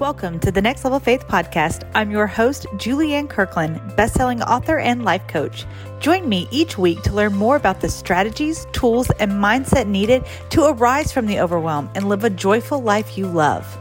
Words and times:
Welcome 0.00 0.40
to 0.40 0.50
the 0.52 0.60
Next 0.62 0.84
Level 0.84 1.00
Faith 1.00 1.26
podcast. 1.26 1.82
I'm 1.92 2.12
your 2.12 2.28
host, 2.28 2.66
Julianne 2.74 3.28
Kirkland, 3.28 3.80
bestselling 3.96 4.46
author 4.46 4.78
and 4.78 5.04
life 5.04 5.26
coach. 5.26 5.66
Join 5.98 6.28
me 6.28 6.46
each 6.52 6.78
week 6.78 7.02
to 7.02 7.12
learn 7.12 7.34
more 7.34 7.56
about 7.56 7.80
the 7.80 7.88
strategies, 7.88 8.68
tools, 8.70 9.10
and 9.18 9.32
mindset 9.32 9.88
needed 9.88 10.24
to 10.50 10.66
arise 10.66 11.10
from 11.10 11.26
the 11.26 11.40
overwhelm 11.40 11.90
and 11.96 12.08
live 12.08 12.22
a 12.22 12.30
joyful 12.30 12.80
life 12.80 13.18
you 13.18 13.26
love. 13.26 13.76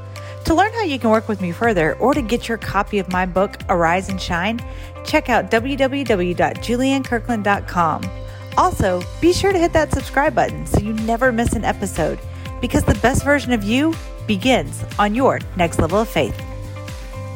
To 0.45 0.55
learn 0.55 0.73
how 0.73 0.81
you 0.81 0.97
can 0.97 1.11
work 1.11 1.27
with 1.27 1.39
me 1.39 1.51
further 1.51 1.93
or 1.97 2.15
to 2.15 2.21
get 2.23 2.47
your 2.47 2.57
copy 2.57 2.97
of 2.97 3.11
my 3.11 3.27
book, 3.27 3.59
Arise 3.69 4.09
and 4.09 4.19
Shine, 4.19 4.59
check 5.05 5.29
out 5.29 5.51
www.juliannekirkland.com. 5.51 8.09
Also, 8.57 9.03
be 9.21 9.33
sure 9.33 9.51
to 9.51 9.59
hit 9.59 9.73
that 9.73 9.93
subscribe 9.93 10.33
button 10.33 10.65
so 10.65 10.79
you 10.79 10.93
never 10.93 11.31
miss 11.31 11.53
an 11.53 11.63
episode 11.63 12.17
because 12.59 12.83
the 12.83 12.95
best 12.95 13.23
version 13.23 13.51
of 13.51 13.63
you 13.63 13.93
begins 14.27 14.83
on 14.99 15.15
your 15.15 15.39
next 15.55 15.79
level 15.79 15.99
of 15.99 16.09
faith. 16.09 16.37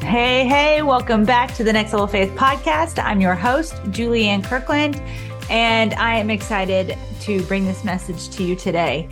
Hey, 0.01 0.45
hey, 0.45 0.81
welcome 0.81 1.25
back 1.25 1.53
to 1.55 1.63
the 1.63 1.71
Next 1.71 1.93
Level 1.93 2.07
Faith 2.07 2.31
podcast. 2.31 3.01
I'm 3.01 3.21
your 3.21 3.35
host, 3.35 3.73
Julianne 3.91 4.43
Kirkland, 4.43 5.01
and 5.49 5.93
I 5.93 6.15
am 6.15 6.29
excited 6.29 6.97
to 7.21 7.43
bring 7.43 7.65
this 7.65 7.83
message 7.83 8.29
to 8.35 8.43
you 8.43 8.55
today. 8.55 9.07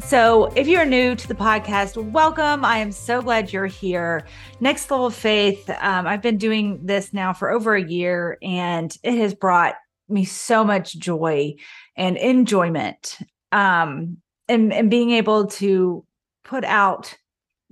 So, 0.00 0.46
if 0.56 0.66
you're 0.66 0.84
new 0.84 1.14
to 1.14 1.28
the 1.28 1.34
podcast, 1.34 1.96
welcome. 2.10 2.64
I 2.64 2.78
am 2.78 2.90
so 2.90 3.22
glad 3.22 3.52
you're 3.52 3.66
here. 3.66 4.26
Next 4.60 4.90
Level 4.90 5.06
of 5.06 5.14
Faith, 5.14 5.70
um, 5.80 6.06
I've 6.08 6.22
been 6.22 6.38
doing 6.38 6.80
this 6.84 7.12
now 7.12 7.32
for 7.32 7.50
over 7.50 7.76
a 7.76 7.82
year, 7.82 8.36
and 8.42 8.94
it 9.04 9.16
has 9.18 9.34
brought 9.34 9.76
me 10.08 10.24
so 10.24 10.64
much 10.64 10.98
joy 10.98 11.54
and 11.96 12.16
enjoyment. 12.16 13.18
Um, 13.52 14.18
and, 14.48 14.72
and 14.72 14.90
being 14.90 15.12
able 15.12 15.46
to 15.46 16.04
put 16.44 16.64
out 16.64 17.14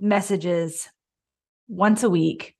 messages 0.01 0.89
once 1.67 2.03
a 2.03 2.09
week 2.09 2.55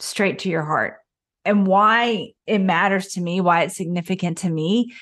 straight 0.00 0.40
to 0.40 0.48
your 0.48 0.64
heart. 0.64 0.96
And 1.44 1.66
why 1.66 2.32
it 2.46 2.58
matters 2.58 3.08
to 3.08 3.20
me, 3.20 3.40
why 3.40 3.62
it's 3.62 3.76
significant 3.76 4.38
to 4.38 4.50
me, 4.50 4.92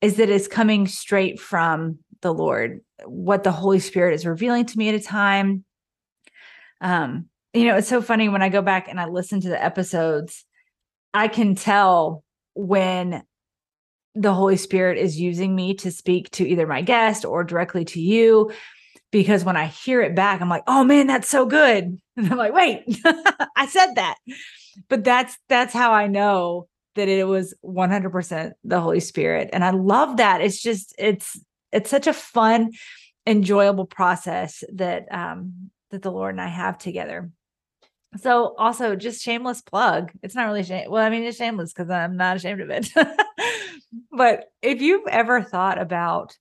is 0.00 0.16
that 0.16 0.30
it's 0.30 0.48
coming 0.48 0.86
straight 0.86 1.40
from 1.40 1.98
the 2.22 2.32
Lord, 2.32 2.80
what 3.04 3.44
the 3.44 3.52
Holy 3.52 3.80
Spirit 3.80 4.14
is 4.14 4.26
revealing 4.26 4.66
to 4.66 4.78
me 4.78 4.88
at 4.88 4.94
a 4.94 5.00
time. 5.00 5.64
Um, 6.80 7.26
you 7.54 7.64
know, 7.64 7.76
it's 7.76 7.88
so 7.88 8.02
funny 8.02 8.28
when 8.28 8.42
I 8.42 8.50
go 8.50 8.62
back 8.62 8.88
and 8.88 9.00
I 9.00 9.06
listen 9.06 9.40
to 9.40 9.48
the 9.48 9.62
episodes, 9.62 10.44
I 11.14 11.28
can 11.28 11.54
tell 11.54 12.22
when 12.54 13.22
the 14.14 14.32
Holy 14.32 14.56
Spirit 14.56 14.98
is 14.98 15.18
using 15.18 15.54
me 15.54 15.74
to 15.74 15.90
speak 15.90 16.30
to 16.32 16.46
either 16.46 16.66
my 16.66 16.82
guest 16.82 17.24
or 17.24 17.44
directly 17.44 17.84
to 17.86 18.00
you 18.00 18.50
because 19.16 19.44
when 19.44 19.56
I 19.56 19.64
hear 19.64 20.02
it 20.02 20.14
back, 20.14 20.42
I'm 20.42 20.50
like, 20.50 20.64
oh 20.66 20.84
man, 20.84 21.06
that's 21.06 21.28
so 21.28 21.46
good. 21.46 21.98
And 22.18 22.30
I'm 22.30 22.38
like, 22.38 22.54
wait, 22.54 22.82
I 23.56 23.66
said 23.66 23.94
that. 23.96 24.16
But 24.88 25.04
that's 25.04 25.36
that's 25.48 25.72
how 25.74 25.92
I 25.92 26.06
know 26.06 26.66
that 26.94 27.08
it 27.08 27.26
was 27.26 27.54
100% 27.62 28.52
the 28.64 28.80
Holy 28.80 29.00
Spirit. 29.00 29.50
And 29.52 29.62
I 29.62 29.70
love 29.70 30.16
that. 30.18 30.40
It's 30.40 30.62
just 30.62 30.94
it's 30.98 31.38
it's 31.72 31.90
such 31.90 32.06
a 32.06 32.14
fun, 32.14 32.72
enjoyable 33.26 33.86
process 33.86 34.64
that 34.72 35.06
um 35.10 35.70
that 35.90 36.02
the 36.02 36.12
Lord 36.12 36.34
and 36.34 36.40
I 36.40 36.48
have 36.48 36.76
together. 36.76 37.30
So 38.18 38.54
also 38.58 38.96
just 38.96 39.22
shameless 39.22 39.62
plug. 39.62 40.12
It's 40.22 40.34
not 40.34 40.46
really 40.46 40.62
shame. 40.62 40.90
Well, 40.90 41.04
I 41.04 41.10
mean, 41.10 41.22
it's 41.22 41.38
shameless 41.38 41.72
because 41.72 41.90
I'm 41.90 42.16
not 42.18 42.36
ashamed 42.36 42.60
of 42.60 42.70
it. 42.70 42.90
but 44.10 44.44
if 44.60 44.82
you've 44.82 45.08
ever 45.08 45.42
thought 45.42 45.78
about, 45.78 46.36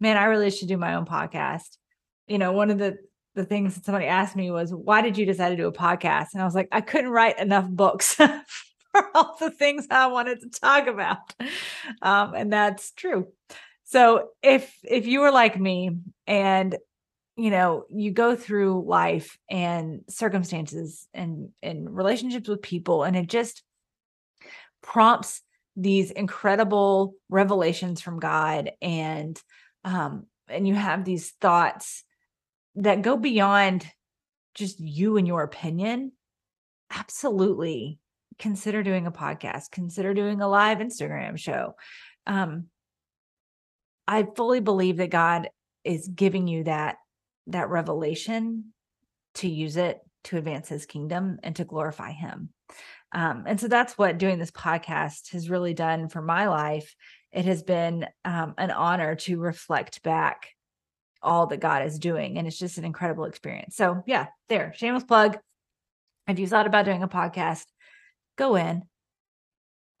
man, 0.00 0.16
I 0.16 0.24
really 0.24 0.50
should 0.50 0.68
do 0.68 0.78
my 0.78 0.94
own 0.94 1.04
podcast 1.06 1.76
you 2.26 2.38
know, 2.38 2.52
one 2.52 2.70
of 2.70 2.78
the 2.78 2.98
the 3.34 3.44
things 3.44 3.74
that 3.74 3.84
somebody 3.84 4.06
asked 4.06 4.36
me 4.36 4.50
was, 4.50 4.72
"Why 4.72 5.02
did 5.02 5.18
you 5.18 5.26
decide 5.26 5.50
to 5.50 5.56
do 5.56 5.66
a 5.66 5.72
podcast?" 5.72 6.28
And 6.32 6.42
I 6.42 6.44
was 6.44 6.54
like, 6.54 6.68
"I 6.72 6.80
couldn't 6.80 7.10
write 7.10 7.38
enough 7.38 7.68
books 7.68 8.14
for 8.14 9.10
all 9.14 9.36
the 9.38 9.50
things 9.50 9.86
I 9.90 10.06
wanted 10.06 10.40
to 10.40 10.60
talk 10.60 10.86
about," 10.86 11.18
um, 12.02 12.34
and 12.34 12.52
that's 12.52 12.92
true. 12.92 13.28
So 13.84 14.30
if 14.42 14.74
if 14.82 15.06
you 15.06 15.20
were 15.20 15.30
like 15.30 15.58
me 15.58 15.98
and 16.26 16.76
you 17.36 17.50
know 17.50 17.84
you 17.90 18.12
go 18.12 18.36
through 18.36 18.84
life 18.86 19.38
and 19.50 20.02
circumstances 20.08 21.06
and 21.12 21.50
and 21.62 21.94
relationships 21.94 22.48
with 22.48 22.62
people 22.62 23.02
and 23.02 23.16
it 23.16 23.26
just 23.26 23.62
prompts 24.82 25.42
these 25.76 26.10
incredible 26.10 27.14
revelations 27.28 28.00
from 28.00 28.20
God 28.20 28.70
and 28.80 29.40
um 29.84 30.26
and 30.48 30.68
you 30.68 30.74
have 30.74 31.04
these 31.04 31.32
thoughts 31.40 32.04
that 32.76 33.02
go 33.02 33.16
beyond 33.16 33.86
just 34.54 34.80
you 34.80 35.16
and 35.16 35.26
your 35.26 35.42
opinion, 35.42 36.12
absolutely 36.90 37.98
consider 38.38 38.82
doing 38.82 39.06
a 39.06 39.12
podcast, 39.12 39.70
consider 39.70 40.14
doing 40.14 40.40
a 40.40 40.48
live 40.48 40.78
Instagram 40.78 41.38
show. 41.38 41.74
Um, 42.26 42.66
I 44.06 44.26
fully 44.36 44.60
believe 44.60 44.98
that 44.98 45.10
God 45.10 45.48
is 45.82 46.08
giving 46.08 46.46
you 46.46 46.64
that 46.64 46.96
that 47.48 47.68
revelation 47.68 48.72
to 49.34 49.48
use 49.48 49.76
it 49.76 50.00
to 50.24 50.38
advance 50.38 50.68
his 50.68 50.86
kingdom 50.86 51.38
and 51.42 51.54
to 51.56 51.64
glorify 51.64 52.12
him. 52.12 52.48
Um, 53.12 53.44
and 53.46 53.60
so 53.60 53.68
that's 53.68 53.96
what 53.98 54.18
doing 54.18 54.38
this 54.38 54.50
podcast 54.50 55.32
has 55.32 55.50
really 55.50 55.74
done 55.74 56.08
for 56.08 56.22
my 56.22 56.48
life. 56.48 56.94
It 57.32 57.44
has 57.44 57.62
been 57.62 58.06
um, 58.24 58.54
an 58.58 58.70
honor 58.70 59.14
to 59.16 59.38
reflect 59.38 60.02
back 60.02 60.53
all 61.24 61.46
that 61.48 61.60
God 61.60 61.84
is 61.86 61.98
doing. 61.98 62.38
And 62.38 62.46
it's 62.46 62.58
just 62.58 62.78
an 62.78 62.84
incredible 62.84 63.24
experience. 63.24 63.76
So, 63.76 64.02
yeah, 64.06 64.26
there, 64.48 64.72
shameless 64.76 65.04
plug. 65.04 65.38
If 66.28 66.38
you 66.38 66.46
thought 66.46 66.66
about 66.66 66.84
doing 66.84 67.02
a 67.02 67.08
podcast, 67.08 67.64
go 68.36 68.56
in. 68.56 68.82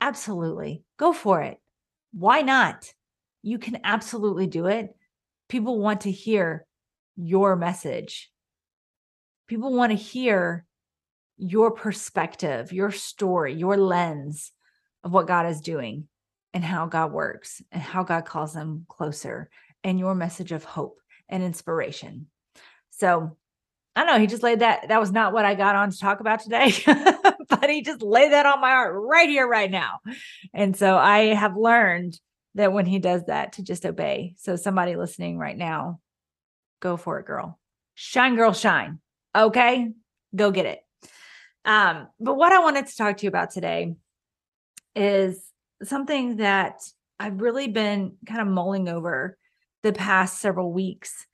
Absolutely. 0.00 0.84
Go 0.98 1.12
for 1.12 1.42
it. 1.42 1.58
Why 2.12 2.42
not? 2.42 2.92
You 3.42 3.58
can 3.58 3.80
absolutely 3.84 4.46
do 4.46 4.66
it. 4.66 4.94
People 5.48 5.78
want 5.78 6.02
to 6.02 6.10
hear 6.10 6.66
your 7.16 7.56
message. 7.56 8.30
People 9.48 9.74
want 9.74 9.92
to 9.92 9.96
hear 9.96 10.64
your 11.36 11.72
perspective, 11.72 12.72
your 12.72 12.90
story, 12.90 13.54
your 13.54 13.76
lens 13.76 14.52
of 15.02 15.12
what 15.12 15.26
God 15.26 15.46
is 15.46 15.60
doing 15.60 16.08
and 16.54 16.64
how 16.64 16.86
God 16.86 17.12
works 17.12 17.60
and 17.72 17.82
how 17.82 18.04
God 18.04 18.24
calls 18.24 18.54
them 18.54 18.86
closer 18.88 19.50
and 19.82 19.98
your 19.98 20.14
message 20.14 20.52
of 20.52 20.64
hope 20.64 20.98
and 21.28 21.42
inspiration. 21.42 22.26
So 22.90 23.36
I 23.96 24.04
don't 24.04 24.14
know. 24.14 24.20
He 24.20 24.26
just 24.26 24.42
laid 24.42 24.60
that. 24.60 24.88
That 24.88 25.00
was 25.00 25.12
not 25.12 25.32
what 25.32 25.44
I 25.44 25.54
got 25.54 25.76
on 25.76 25.90
to 25.90 25.98
talk 25.98 26.20
about 26.20 26.40
today, 26.40 26.72
but 27.48 27.70
he 27.70 27.82
just 27.82 28.02
laid 28.02 28.32
that 28.32 28.46
on 28.46 28.60
my 28.60 28.70
heart 28.70 28.94
right 28.96 29.28
here, 29.28 29.46
right 29.46 29.70
now. 29.70 30.00
And 30.52 30.76
so 30.76 30.96
I 30.96 31.34
have 31.34 31.56
learned 31.56 32.18
that 32.56 32.72
when 32.72 32.86
he 32.86 32.98
does 32.98 33.24
that, 33.26 33.54
to 33.54 33.62
just 33.62 33.86
obey. 33.86 34.34
So 34.38 34.56
somebody 34.56 34.96
listening 34.96 35.38
right 35.38 35.56
now, 35.56 36.00
go 36.80 36.96
for 36.96 37.18
it, 37.20 37.26
girl. 37.26 37.58
Shine, 37.94 38.36
girl, 38.36 38.52
shine. 38.52 38.98
Okay, 39.34 39.90
go 40.34 40.50
get 40.50 40.66
it. 40.66 40.80
Um, 41.64 42.08
but 42.20 42.34
what 42.34 42.52
I 42.52 42.60
wanted 42.60 42.86
to 42.86 42.96
talk 42.96 43.16
to 43.18 43.22
you 43.24 43.28
about 43.28 43.50
today 43.50 43.94
is 44.94 45.40
something 45.82 46.36
that 46.36 46.80
I've 47.18 47.40
really 47.40 47.68
been 47.68 48.16
kind 48.26 48.40
of 48.40 48.48
mulling 48.48 48.88
over 48.88 49.36
the 49.84 49.92
past 49.92 50.40
several 50.40 50.72
weeks. 50.72 51.26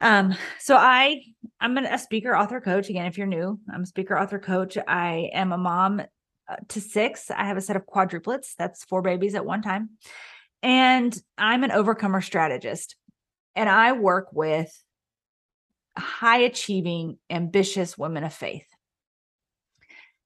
Um, 0.00 0.36
so 0.60 0.76
I 0.76 1.22
I'm 1.60 1.76
a 1.78 1.98
speaker, 1.98 2.36
author, 2.36 2.60
coach. 2.60 2.88
Again, 2.88 3.06
if 3.06 3.18
you're 3.18 3.26
new, 3.26 3.58
I'm 3.72 3.82
a 3.82 3.86
speaker, 3.86 4.18
author, 4.18 4.38
coach. 4.38 4.76
I 4.86 5.30
am 5.32 5.52
a 5.52 5.58
mom 5.58 6.00
uh, 6.00 6.56
to 6.68 6.80
six. 6.80 7.30
I 7.30 7.44
have 7.44 7.56
a 7.56 7.60
set 7.60 7.76
of 7.76 7.86
quadruplets. 7.86 8.54
That's 8.58 8.84
four 8.84 9.00
babies 9.00 9.34
at 9.34 9.46
one 9.46 9.62
time. 9.62 9.90
And 10.62 11.16
I'm 11.38 11.64
an 11.64 11.72
overcomer 11.72 12.20
strategist. 12.20 12.96
And 13.56 13.68
I 13.68 13.92
work 13.92 14.28
with 14.32 14.70
high 15.96 16.38
achieving, 16.38 17.18
ambitious 17.30 17.96
women 17.96 18.24
of 18.24 18.34
faith. 18.34 18.66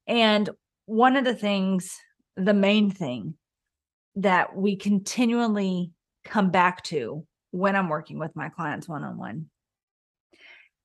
And 0.07 0.49
one 0.87 1.17
of 1.17 1.25
the 1.25 1.35
things, 1.35 1.97
the 2.37 2.55
main 2.55 2.91
thing 2.91 3.35
that 4.17 4.57
we 4.57 4.77
continually 4.77 5.93
come 6.27 6.51
back 6.51 6.83
to 6.85 7.27
when 7.51 7.77
I'm 7.77 7.89
working 7.89 8.19
with 8.19 8.37
my 8.37 8.49
clients 8.49 8.89
one 8.89 9.05
on 9.05 9.17
one 9.17 9.47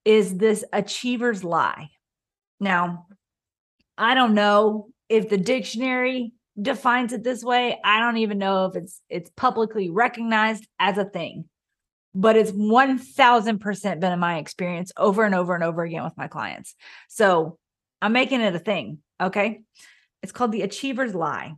is 0.05 0.37
this 0.37 0.63
achiever's 0.73 1.43
lie. 1.43 1.89
Now, 2.59 3.07
I 3.97 4.13
don't 4.15 4.33
know 4.33 4.89
if 5.09 5.29
the 5.29 5.37
dictionary 5.37 6.33
defines 6.59 7.13
it 7.13 7.23
this 7.23 7.43
way. 7.43 7.79
I 7.83 7.99
don't 7.99 8.17
even 8.17 8.37
know 8.37 8.65
if 8.65 8.75
it's 8.75 9.01
it's 9.09 9.31
publicly 9.35 9.89
recognized 9.89 10.67
as 10.79 10.97
a 10.97 11.05
thing. 11.05 11.45
But 12.13 12.35
it's 12.35 12.51
1000% 12.51 13.99
been 14.01 14.11
in 14.11 14.19
my 14.19 14.37
experience 14.37 14.91
over 14.97 15.23
and 15.23 15.33
over 15.33 15.55
and 15.55 15.63
over 15.63 15.83
again 15.83 16.03
with 16.03 16.17
my 16.17 16.27
clients. 16.27 16.75
So, 17.07 17.57
I'm 18.01 18.11
making 18.11 18.41
it 18.41 18.55
a 18.55 18.59
thing, 18.59 18.97
okay? 19.21 19.61
It's 20.21 20.33
called 20.33 20.51
the 20.51 20.63
achiever's 20.63 21.15
lie. 21.15 21.53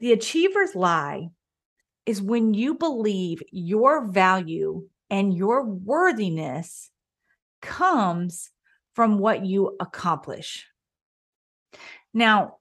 The 0.00 0.12
achiever's 0.12 0.74
lie 0.74 1.28
is 2.08 2.22
when 2.22 2.54
you 2.54 2.72
believe 2.72 3.42
your 3.52 4.06
value 4.06 4.88
and 5.10 5.36
your 5.36 5.62
worthiness 5.62 6.90
comes 7.60 8.50
from 8.94 9.18
what 9.18 9.44
you 9.44 9.76
accomplish. 9.78 10.66
Now, 12.14 12.56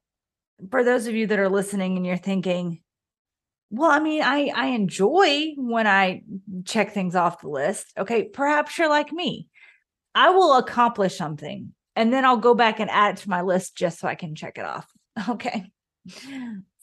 for 0.70 0.84
those 0.84 1.08
of 1.08 1.16
you 1.16 1.28
that 1.28 1.40
are 1.40 1.48
listening 1.48 1.96
and 1.96 2.06
you're 2.06 2.18
thinking, 2.18 2.82
well, 3.70 3.90
I 3.90 4.02
mean, 4.02 4.22
I 4.22 4.52
I 4.54 4.66
enjoy 4.68 5.54
when 5.56 5.88
I 5.88 6.24
check 6.66 6.94
things 6.94 7.16
off 7.16 7.40
the 7.40 7.48
list. 7.48 7.94
Okay, 7.98 8.26
perhaps 8.26 8.78
you're 8.78 8.90
like 8.90 9.14
me. 9.14 9.48
I 10.14 10.32
will 10.32 10.58
accomplish 10.58 11.18
something 11.18 11.74
and 11.96 12.12
then 12.12 12.26
I'll 12.26 12.36
go 12.36 12.54
back 12.54 12.82
and 12.82 12.90
add 12.90 13.18
it 13.18 13.22
to 13.22 13.30
my 13.30 13.44
list 13.44 13.78
just 13.78 13.98
so 13.98 14.10
I 14.10 14.16
can 14.16 14.36
check 14.36 14.58
it 14.58 14.66
off. 14.66 14.88
Okay. 15.30 15.72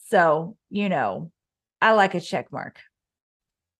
So, 0.07 0.57
you 0.69 0.89
know, 0.89 1.31
I 1.85 1.91
like 1.91 2.15
a 2.15 2.19
check 2.19 2.51
mark. 2.51 2.79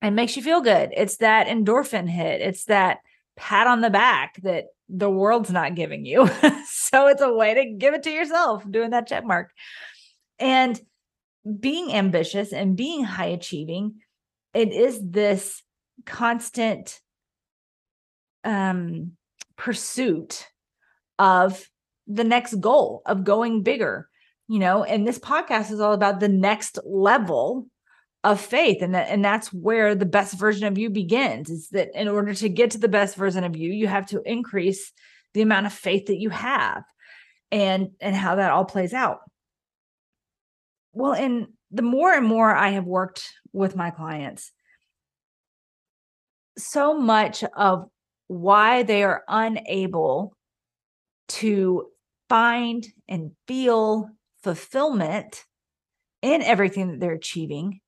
It 0.03 0.11
makes 0.11 0.37
you 0.37 0.43
feel 0.43 0.61
good. 0.61 0.93
It's 0.95 1.17
that 1.17 1.47
endorphin 1.47 2.07
hit. 2.07 2.39
It's 2.39 2.65
that 2.65 2.99
pat 3.35 3.65
on 3.65 3.81
the 3.81 3.89
back 3.89 4.39
that 4.43 4.65
the 4.87 5.09
world's 5.09 5.49
not 5.49 5.73
giving 5.73 6.05
you. 6.05 6.27
so 6.67 7.07
it's 7.07 7.23
a 7.23 7.33
way 7.33 7.55
to 7.55 7.65
give 7.65 7.95
it 7.95 8.03
to 8.03 8.11
yourself 8.11 8.63
doing 8.69 8.91
that 8.91 9.07
check 9.07 9.25
mark. 9.25 9.49
And 10.37 10.79
being 11.59 11.95
ambitious 11.95 12.53
and 12.53 12.77
being 12.77 13.03
high 13.03 13.25
achieving, 13.25 13.95
it 14.53 14.71
is 14.71 14.99
this 15.01 15.63
constant 16.05 17.01
um, 18.43 19.13
pursuit 19.57 20.45
of 21.17 21.67
the 22.05 22.23
next 22.23 22.59
goal 22.61 23.01
of 23.07 23.23
going 23.23 23.63
bigger, 23.63 24.07
you 24.47 24.59
know, 24.59 24.83
and 24.83 25.07
this 25.07 25.17
podcast 25.17 25.71
is 25.71 25.79
all 25.79 25.93
about 25.93 26.19
the 26.19 26.29
next 26.29 26.77
level 26.85 27.65
of 28.25 28.41
faith. 28.41 28.81
And 28.81 28.95
that 28.95 29.07
and 29.09 29.23
that's 29.23 29.53
where 29.53 29.93
the 29.93 30.05
best 30.05 30.37
version 30.37 30.65
of 30.65 30.77
you 30.77 30.89
begins 30.89 31.49
is 31.49 31.69
that 31.69 31.89
in 31.93 32.07
order 32.07 32.33
to 32.33 32.49
get 32.49 32.71
to 32.71 32.79
the 32.79 32.87
best 32.87 33.15
version 33.15 33.43
of 33.43 33.55
you 33.55 33.71
you 33.71 33.87
have 33.87 34.07
to 34.07 34.21
increase 34.25 34.91
the 35.33 35.43
amount 35.43 35.67
of 35.67 35.73
faith 35.73 36.07
that 36.07 36.19
you 36.19 36.31
have 36.31 36.83
and 37.51 37.89
and 38.01 38.15
how 38.15 38.35
that 38.35 38.51
all 38.51 38.65
plays 38.65 38.93
out. 38.93 39.19
Well 40.91 41.13
and 41.13 41.47
the 41.71 41.83
more 41.83 42.13
and 42.13 42.25
more 42.25 42.55
i 42.55 42.69
have 42.69 42.85
worked 42.85 43.23
with 43.51 43.75
my 43.75 43.89
clients 43.91 44.51
so 46.57 46.97
much 46.97 47.43
of 47.55 47.89
why 48.27 48.83
they 48.83 49.03
are 49.03 49.23
unable 49.27 50.33
to 51.27 51.87
find 52.29 52.87
and 53.09 53.31
feel 53.47 54.09
fulfillment 54.41 55.43
in 56.21 56.41
everything 56.41 56.91
that 56.91 56.99
they're 56.99 57.11
achieving 57.13 57.81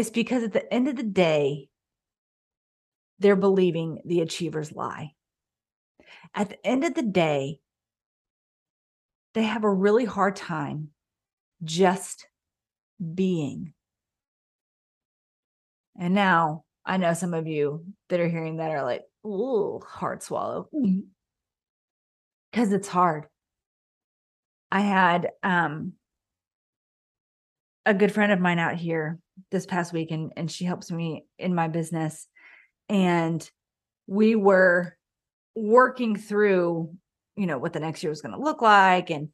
is 0.00 0.10
because 0.10 0.42
at 0.42 0.52
the 0.54 0.72
end 0.72 0.88
of 0.88 0.96
the 0.96 1.02
day, 1.02 1.68
they're 3.18 3.36
believing 3.36 4.00
the 4.06 4.22
achievers 4.22 4.72
lie. 4.72 5.12
At 6.34 6.48
the 6.48 6.66
end 6.66 6.84
of 6.84 6.94
the 6.94 7.02
day, 7.02 7.60
they 9.34 9.42
have 9.42 9.62
a 9.62 9.70
really 9.72 10.06
hard 10.06 10.36
time 10.36 10.88
just 11.62 12.26
being. 13.14 13.74
And 15.98 16.14
now 16.14 16.64
I 16.86 16.96
know 16.96 17.12
some 17.12 17.34
of 17.34 17.46
you 17.46 17.84
that 18.08 18.20
are 18.20 18.28
hearing 18.28 18.56
that 18.56 18.70
are 18.70 18.82
like, 18.82 19.02
ooh, 19.26 19.80
hard 19.86 20.22
swallow. 20.22 20.70
Because 22.50 22.72
it's 22.72 22.88
hard. 22.88 23.26
I 24.72 24.80
had 24.80 25.28
um 25.42 25.92
a 27.84 27.92
good 27.92 28.12
friend 28.12 28.32
of 28.32 28.40
mine 28.40 28.58
out 28.58 28.76
here 28.76 29.18
this 29.50 29.66
past 29.66 29.92
week 29.92 30.10
and, 30.10 30.32
and 30.36 30.50
she 30.50 30.64
helps 30.64 30.90
me 30.90 31.24
in 31.38 31.54
my 31.54 31.68
business. 31.68 32.26
And 32.88 33.48
we 34.06 34.34
were 34.34 34.96
working 35.54 36.16
through, 36.16 36.94
you 37.36 37.46
know, 37.46 37.58
what 37.58 37.72
the 37.72 37.80
next 37.80 38.02
year 38.02 38.10
was 38.10 38.22
going 38.22 38.34
to 38.34 38.42
look 38.42 38.62
like 38.62 39.10
and 39.10 39.28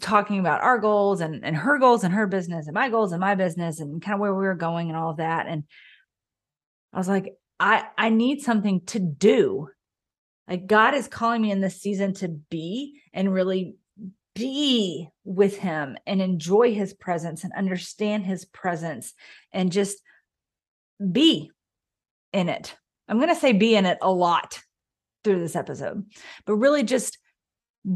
talking 0.00 0.38
about 0.38 0.62
our 0.62 0.78
goals 0.78 1.20
and, 1.20 1.44
and 1.44 1.56
her 1.56 1.78
goals 1.78 2.04
and 2.04 2.12
her 2.12 2.26
business 2.26 2.66
and 2.66 2.74
my 2.74 2.88
goals 2.88 3.12
and 3.12 3.20
my 3.20 3.34
business 3.34 3.80
and 3.80 4.02
kind 4.02 4.14
of 4.14 4.20
where 4.20 4.34
we 4.34 4.44
were 4.44 4.54
going 4.54 4.88
and 4.88 4.98
all 4.98 5.10
of 5.10 5.16
that. 5.18 5.46
And 5.46 5.64
I 6.92 6.98
was 6.98 7.08
like, 7.08 7.34
I, 7.60 7.84
I 7.96 8.10
need 8.10 8.42
something 8.42 8.82
to 8.86 8.98
do. 8.98 9.68
Like 10.48 10.66
God 10.66 10.94
is 10.94 11.08
calling 11.08 11.42
me 11.42 11.50
in 11.50 11.60
this 11.60 11.80
season 11.80 12.14
to 12.14 12.28
be 12.28 13.00
and 13.12 13.32
really 13.32 13.76
be 14.38 15.08
with 15.24 15.58
him 15.58 15.96
and 16.06 16.22
enjoy 16.22 16.72
his 16.72 16.94
presence 16.94 17.44
and 17.44 17.52
understand 17.54 18.24
his 18.24 18.44
presence 18.44 19.12
and 19.52 19.72
just 19.72 20.00
be 21.12 21.50
in 22.32 22.48
it. 22.48 22.76
I'm 23.08 23.18
going 23.18 23.28
to 23.28 23.34
say 23.34 23.52
be 23.52 23.74
in 23.74 23.86
it 23.86 23.98
a 24.00 24.10
lot 24.10 24.60
through 25.24 25.40
this 25.40 25.56
episode, 25.56 26.04
but 26.46 26.54
really 26.54 26.84
just 26.84 27.18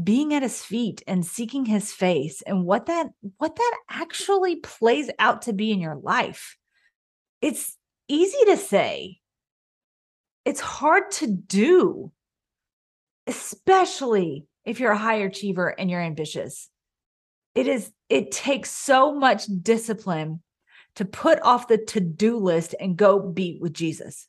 being 0.03 0.33
at 0.33 0.43
his 0.43 0.61
feet 0.61 1.01
and 1.07 1.25
seeking 1.25 1.65
his 1.65 1.91
face 1.91 2.41
and 2.41 2.65
what 2.65 2.87
that 2.87 3.07
what 3.37 3.55
that 3.55 3.77
actually 3.89 4.55
plays 4.57 5.09
out 5.19 5.43
to 5.43 5.53
be 5.53 5.71
in 5.71 5.79
your 5.79 5.95
life. 5.95 6.57
It's 7.41 7.77
easy 8.07 8.45
to 8.45 8.57
say. 8.57 9.19
It's 10.45 10.59
hard 10.59 11.11
to 11.11 11.27
do, 11.27 12.11
especially 13.27 14.45
if 14.65 14.79
you're 14.79 14.91
a 14.91 14.97
high 14.97 15.15
achiever 15.15 15.67
and 15.67 15.89
you're 15.89 16.01
ambitious. 16.01 16.69
It 17.55 17.67
is, 17.67 17.91
it 18.09 18.31
takes 18.31 18.71
so 18.71 19.13
much 19.13 19.45
discipline 19.45 20.41
to 20.95 21.05
put 21.05 21.41
off 21.41 21.67
the 21.67 21.77
to-do 21.77 22.37
list 22.37 22.75
and 22.79 22.97
go 22.97 23.19
be 23.19 23.57
with 23.61 23.73
Jesus. 23.73 24.27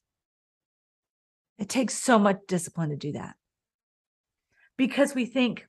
It 1.59 1.69
takes 1.69 1.95
so 1.95 2.19
much 2.19 2.39
discipline 2.49 2.91
to 2.91 2.97
do 2.97 3.13
that. 3.13 3.37
Because 4.77 5.15
we 5.15 5.25
think 5.27 5.67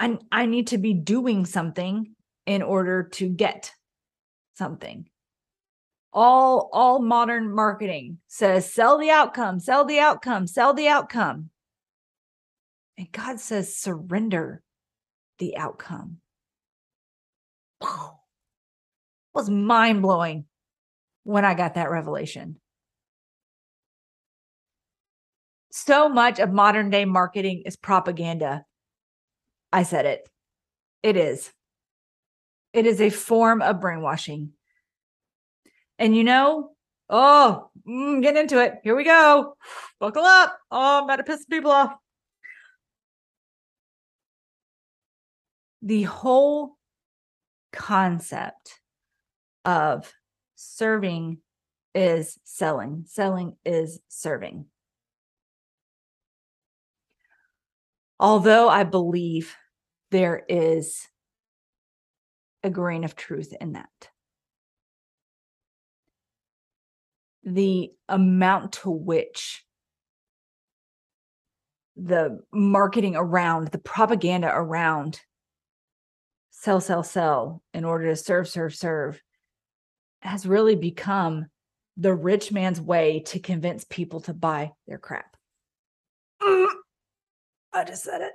I, 0.00 0.18
I 0.32 0.46
need 0.46 0.68
to 0.68 0.78
be 0.78 0.94
doing 0.94 1.44
something 1.44 2.14
in 2.46 2.62
order 2.62 3.04
to 3.04 3.28
get 3.28 3.72
something. 4.54 5.08
All 6.12 6.68
all 6.72 6.98
modern 6.98 7.54
marketing 7.54 8.18
says 8.26 8.72
sell 8.72 8.98
the 8.98 9.10
outcome, 9.10 9.60
sell 9.60 9.84
the 9.84 10.00
outcome, 10.00 10.48
sell 10.48 10.74
the 10.74 10.88
outcome. 10.88 11.50
And 13.00 13.10
God 13.12 13.40
says, 13.40 13.74
surrender 13.74 14.62
the 15.38 15.56
outcome. 15.56 16.18
It 17.80 17.88
was 19.32 19.48
mind 19.48 20.02
blowing 20.02 20.44
when 21.24 21.46
I 21.46 21.54
got 21.54 21.76
that 21.76 21.90
revelation. 21.90 22.60
So 25.72 26.10
much 26.10 26.40
of 26.40 26.52
modern 26.52 26.90
day 26.90 27.06
marketing 27.06 27.62
is 27.64 27.74
propaganda. 27.74 28.66
I 29.72 29.84
said 29.84 30.04
it. 30.04 30.28
It 31.02 31.16
is. 31.16 31.50
It 32.74 32.84
is 32.84 33.00
a 33.00 33.08
form 33.08 33.62
of 33.62 33.80
brainwashing. 33.80 34.50
And 35.98 36.14
you 36.14 36.22
know, 36.22 36.72
oh, 37.08 37.70
mm, 37.88 38.20
getting 38.20 38.42
into 38.42 38.62
it. 38.62 38.74
Here 38.84 38.94
we 38.94 39.04
go. 39.04 39.56
Buckle 39.98 40.24
up. 40.24 40.58
Oh, 40.70 40.98
I'm 40.98 41.04
about 41.04 41.16
to 41.16 41.24
piss 41.24 41.46
people 41.46 41.70
off. 41.70 41.94
The 45.82 46.02
whole 46.02 46.76
concept 47.72 48.80
of 49.64 50.12
serving 50.54 51.38
is 51.94 52.38
selling, 52.44 53.04
selling 53.06 53.56
is 53.64 54.00
serving. 54.08 54.66
Although 58.18 58.68
I 58.68 58.84
believe 58.84 59.56
there 60.10 60.42
is 60.48 61.06
a 62.62 62.70
grain 62.70 63.04
of 63.04 63.16
truth 63.16 63.54
in 63.60 63.72
that. 63.72 64.10
The 67.42 67.90
amount 68.08 68.72
to 68.72 68.90
which 68.90 69.64
the 71.96 72.40
marketing 72.52 73.16
around, 73.16 73.68
the 73.68 73.78
propaganda 73.78 74.50
around 74.52 75.20
sell, 76.60 76.78
sell, 76.78 77.02
sell 77.02 77.62
in 77.72 77.86
order 77.86 78.10
to 78.10 78.16
serve, 78.16 78.46
serve, 78.46 78.74
serve 78.74 79.22
has 80.20 80.46
really 80.46 80.76
become 80.76 81.46
the 81.96 82.12
rich 82.12 82.52
man's 82.52 82.78
way 82.78 83.20
to 83.20 83.38
convince 83.38 83.84
people 83.84 84.20
to 84.20 84.34
buy 84.34 84.70
their 84.86 84.98
crap. 84.98 85.38
I 86.42 86.68
just 87.86 88.02
said 88.02 88.20
it. 88.20 88.32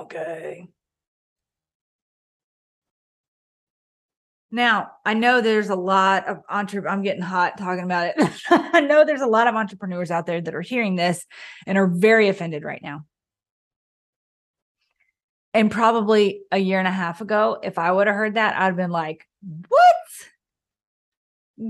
Okay. 0.00 0.66
Now, 4.50 4.92
I 5.04 5.12
know 5.12 5.42
there's 5.42 5.68
a 5.68 5.76
lot 5.76 6.26
of 6.26 6.38
entre 6.48 6.88
I'm 6.88 7.02
getting 7.02 7.20
hot 7.20 7.58
talking 7.58 7.84
about 7.84 8.14
it. 8.16 8.30
I 8.48 8.80
know 8.80 9.04
there's 9.04 9.20
a 9.20 9.26
lot 9.26 9.46
of 9.46 9.56
entrepreneurs 9.56 10.10
out 10.10 10.24
there 10.24 10.40
that 10.40 10.54
are 10.54 10.62
hearing 10.62 10.96
this 10.96 11.26
and 11.66 11.76
are 11.76 11.86
very 11.86 12.28
offended 12.28 12.64
right 12.64 12.82
now. 12.82 13.04
And 15.54 15.70
probably 15.70 16.42
a 16.50 16.58
year 16.58 16.80
and 16.80 16.88
a 16.88 16.92
half 16.92 17.20
ago, 17.20 17.58
if 17.62 17.78
I 17.78 17.92
would 17.92 18.08
have 18.08 18.16
heard 18.16 18.34
that, 18.34 18.56
I'd 18.56 18.64
have 18.64 18.76
been 18.76 18.90
like, 18.90 19.24
what? 19.68 19.80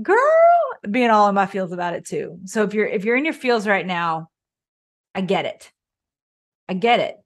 Girl, 0.01 0.17
being 0.89 1.11
all 1.11 1.29
in 1.29 1.35
my 1.35 1.45
feels 1.45 1.71
about 1.71 1.93
it 1.93 2.05
too. 2.05 2.39
So 2.45 2.63
if 2.63 2.73
you're 2.73 2.87
if 2.87 3.05
you're 3.05 3.15
in 3.15 3.25
your 3.25 3.35
feels 3.35 3.67
right 3.67 3.85
now, 3.85 4.29
I 5.13 5.21
get 5.21 5.45
it. 5.45 5.71
I 6.67 6.73
get 6.73 6.99
it. 6.99 7.17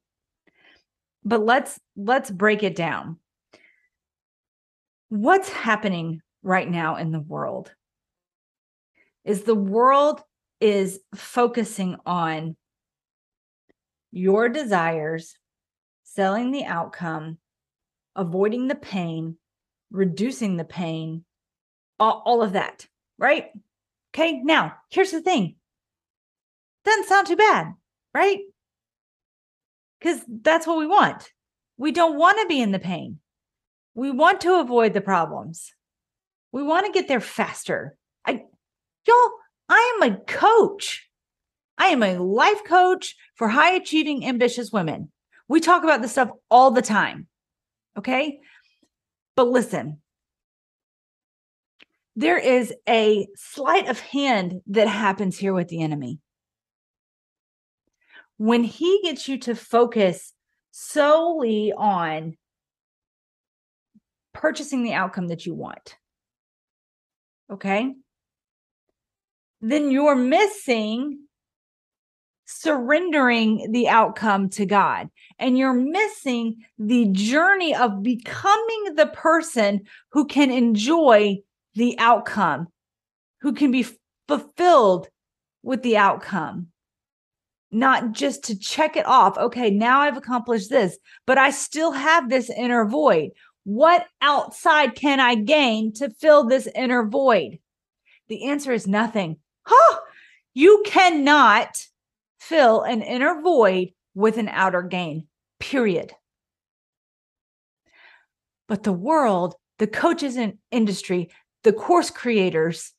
But 1.24 1.46
let's 1.46 1.80
let's 1.96 2.30
break 2.30 2.62
it 2.62 2.76
down. 2.76 3.18
What's 5.08 5.50
happening 5.50 6.22
right 6.44 6.70
now 6.70 6.98
in 6.98 7.12
the 7.12 7.22
world 7.22 7.72
is 9.24 9.44
the 9.44 9.56
world 9.56 10.22
is 10.60 11.00
focusing 11.16 11.96
on 12.06 12.58
your 14.12 14.50
desires, 14.50 15.39
selling 16.16 16.52
the 16.52 16.66
outcome, 16.66 17.38
avoiding 18.16 18.68
the 18.68 18.76
pain, 18.76 19.38
reducing 19.92 20.58
the 20.58 20.66
pain, 20.66 21.24
all, 22.00 22.24
all 22.26 22.42
of 22.42 22.54
that, 22.54 22.88
right? 23.18 23.48
Okay, 24.14 24.42
now 24.44 24.74
here's 24.90 25.12
the 25.12 25.22
thing 25.22 25.56
doesn't 26.86 27.08
sound 27.08 27.28
too 27.28 27.36
bad, 27.36 27.74
right? 28.14 28.40
Because 30.00 30.22
that's 30.28 30.66
what 30.66 30.78
we 30.78 30.88
want. 30.88 31.30
We 31.78 31.92
don't 31.92 32.18
want 32.18 32.40
to 32.40 32.48
be 32.48 32.62
in 32.62 32.72
the 32.72 32.80
pain. 32.80 33.20
We 33.94 34.12
want 34.12 34.42
to 34.42 34.60
avoid 34.60 34.94
the 34.94 35.02
problems. 35.02 35.74
We 36.52 36.64
want 36.64 36.86
to 36.86 36.92
get 36.92 37.08
there 37.08 37.20
faster. 37.20 37.96
I, 38.26 38.44
y'all, 39.06 39.32
I 39.68 40.00
am 40.02 40.12
a 40.12 40.18
coach. 40.18 41.10
I 41.78 41.88
am 41.88 42.02
a 42.02 42.18
life 42.18 42.64
coach 42.66 43.16
for 43.36 43.50
high 43.50 43.74
achieving, 43.74 44.26
ambitious 44.26 44.72
women. 44.72 45.12
We 45.50 45.60
talk 45.60 45.84
about 45.84 46.02
this 46.02 46.12
stuff 46.14 46.30
all 46.50 46.72
the 46.72 46.82
time. 46.82 47.28
Okay. 47.98 48.40
But 49.36 49.48
listen, 49.48 50.02
there 52.16 52.38
is 52.38 52.74
a 52.88 53.28
sleight 53.36 53.88
of 53.88 54.00
hand 54.00 54.62
that 54.68 54.88
happens 54.88 55.38
here 55.38 55.54
with 55.54 55.68
the 55.68 55.82
enemy. 55.82 56.20
When 58.38 58.64
he 58.64 59.02
gets 59.04 59.28
you 59.28 59.38
to 59.40 59.56
focus 59.56 60.34
solely 60.72 61.74
on 61.76 62.38
purchasing 64.34 64.84
the 64.84 64.94
outcome 64.94 65.30
that 65.30 65.46
you 65.46 65.54
want, 65.54 65.96
okay, 67.52 67.94
then 69.62 69.90
you're 69.92 70.16
missing 70.16 71.28
surrendering 72.52 73.72
the 73.72 73.88
outcome 73.88 74.50
to 74.50 74.66
God. 74.66 75.08
And 75.38 75.56
you're 75.56 75.72
missing 75.72 76.66
the 76.80 77.08
journey 77.12 77.76
of 77.76 78.02
becoming 78.02 78.96
the 78.96 79.06
person 79.14 79.82
who 80.12 80.26
can 80.26 80.50
enjoy 80.50 81.38
the 81.76 81.98
outcome, 82.00 82.68
who 83.42 83.54
can 83.54 83.70
be 83.72 83.86
fulfilled 84.28 85.10
with 85.62 85.84
the 85.84 85.98
outcome. 85.98 86.70
Not 87.72 88.14
just 88.14 88.46
to 88.46 88.58
check 88.58 88.98
it 88.98 89.06
off. 89.06 89.38
Okay, 89.38 89.70
now 89.70 90.00
I've 90.00 90.18
accomplished 90.18 90.72
this, 90.72 90.98
but 91.28 91.38
I 91.38 91.52
still 91.52 91.92
have 91.92 92.30
this 92.30 92.50
inner 92.50 92.84
void. 92.86 93.30
What 93.64 94.08
outside 94.24 94.96
can 94.96 95.20
I 95.20 95.36
gain 95.36 95.94
to 95.94 96.10
fill 96.10 96.46
this 96.46 96.68
inner 96.74 97.08
void? 97.08 97.60
The 98.28 98.46
answer 98.46 98.74
is 98.74 98.88
nothing. 98.88 99.38
Huh? 99.68 100.00
You 100.56 100.82
cannot 100.88 101.86
fill 102.40 102.82
an 102.82 103.02
inner 103.02 103.42
void 103.42 103.90
with 104.16 104.38
an 104.38 104.50
outer 104.50 104.82
gain, 104.82 105.28
period. 105.60 106.14
But 108.68 108.84
the 108.84 108.94
world, 108.94 109.56
the 109.78 109.88
coaches 109.88 110.38
in 110.38 110.60
industry, 110.72 111.30
the 111.64 111.74
course 111.74 112.10
creators, 112.10 112.94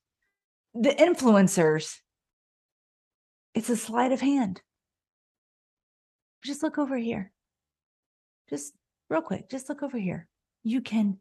the 0.74 0.90
influencers, 0.90 1.96
it's 3.54 3.70
a 3.70 3.76
sleight 3.76 4.12
of 4.12 4.20
hand. 4.20 4.60
Just 6.44 6.62
look 6.62 6.78
over 6.78 6.96
here. 6.96 7.32
Just 8.48 8.72
real 9.08 9.22
quick, 9.22 9.50
just 9.50 9.68
look 9.68 9.82
over 9.82 9.98
here. 9.98 10.26
You 10.62 10.80
can 10.80 11.18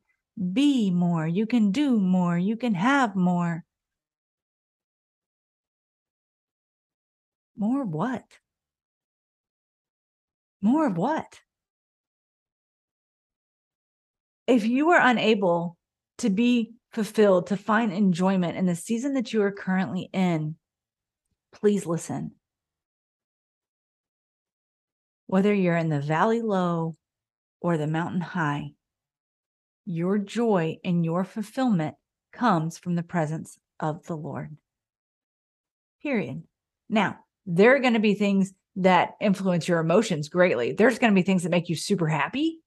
be 0.54 0.92
more, 0.92 1.28
you 1.28 1.46
can 1.46 1.72
do 1.72 2.00
more, 2.00 2.38
you 2.38 2.56
can 2.56 2.74
have 2.74 3.16
more. 3.16 3.66
More 7.60 7.82
of 7.82 7.90
what? 7.90 8.24
More 10.62 10.88
of 10.88 10.98
what? 10.98 11.42
If 14.48 14.66
you 14.66 14.92
are 14.92 15.02
unable 15.02 15.78
to 16.20 16.30
be 16.30 16.72
fulfilled, 16.94 17.48
to 17.48 17.58
find 17.58 17.92
enjoyment 17.92 18.56
in 18.56 18.66
the 18.66 18.76
season 18.76 19.14
that 19.16 19.34
you 19.34 19.42
are 19.44 19.52
currently 19.52 20.10
in, 20.14 20.56
please 21.52 21.86
listen. 21.86 22.32
Whether 25.28 25.54
you're 25.54 25.78
in 25.78 25.90
the 25.90 26.00
valley 26.00 26.42
low 26.42 26.96
or 27.60 27.78
the 27.78 27.88
mountain 27.88 28.22
high, 28.22 28.72
your 29.86 30.18
joy 30.18 30.78
and 30.86 31.04
your 31.04 31.26
fulfillment 31.26 31.96
comes 32.32 32.78
from 32.78 32.96
the 32.96 33.04
presence 33.04 33.58
of 33.82 34.06
the 34.06 34.16
Lord. 34.16 34.56
Period. 36.02 36.44
Now, 36.88 37.20
there 37.46 37.76
are 37.76 37.80
going 37.80 37.94
to 37.94 38.00
be 38.00 38.14
things 38.14 38.54
that 38.78 39.12
influence 39.20 39.68
your 39.68 39.80
emotions 39.80 40.30
greatly. 40.30 40.72
There's 40.72 41.00
going 41.00 41.12
to 41.12 41.16
be 41.16 41.24
things 41.24 41.44
that 41.44 41.50
make 41.50 41.70
you 41.70 41.76
super 41.76 42.08
happy. 42.08 42.60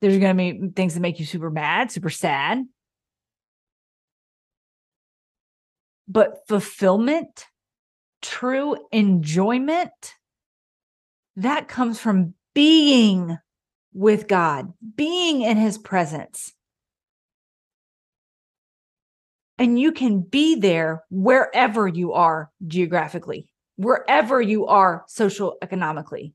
There's 0.00 0.18
going 0.18 0.36
to 0.36 0.54
be 0.54 0.68
things 0.74 0.94
that 0.94 1.00
make 1.00 1.18
you 1.18 1.26
super 1.26 1.50
mad, 1.50 1.90
super 1.90 2.10
sad. 2.10 2.64
But 6.06 6.46
fulfillment, 6.46 7.46
true 8.20 8.76
enjoyment, 8.92 10.14
that 11.36 11.68
comes 11.68 11.98
from 11.98 12.34
being 12.54 13.38
with 13.92 14.28
God, 14.28 14.72
being 14.96 15.42
in 15.42 15.56
his 15.56 15.78
presence. 15.78 16.52
And 19.56 19.78
you 19.78 19.92
can 19.92 20.20
be 20.20 20.56
there 20.56 21.04
wherever 21.10 21.88
you 21.88 22.12
are 22.12 22.50
geographically 22.66 23.48
wherever 23.76 24.40
you 24.40 24.66
are 24.66 25.04
social 25.08 25.56
economically, 25.62 26.34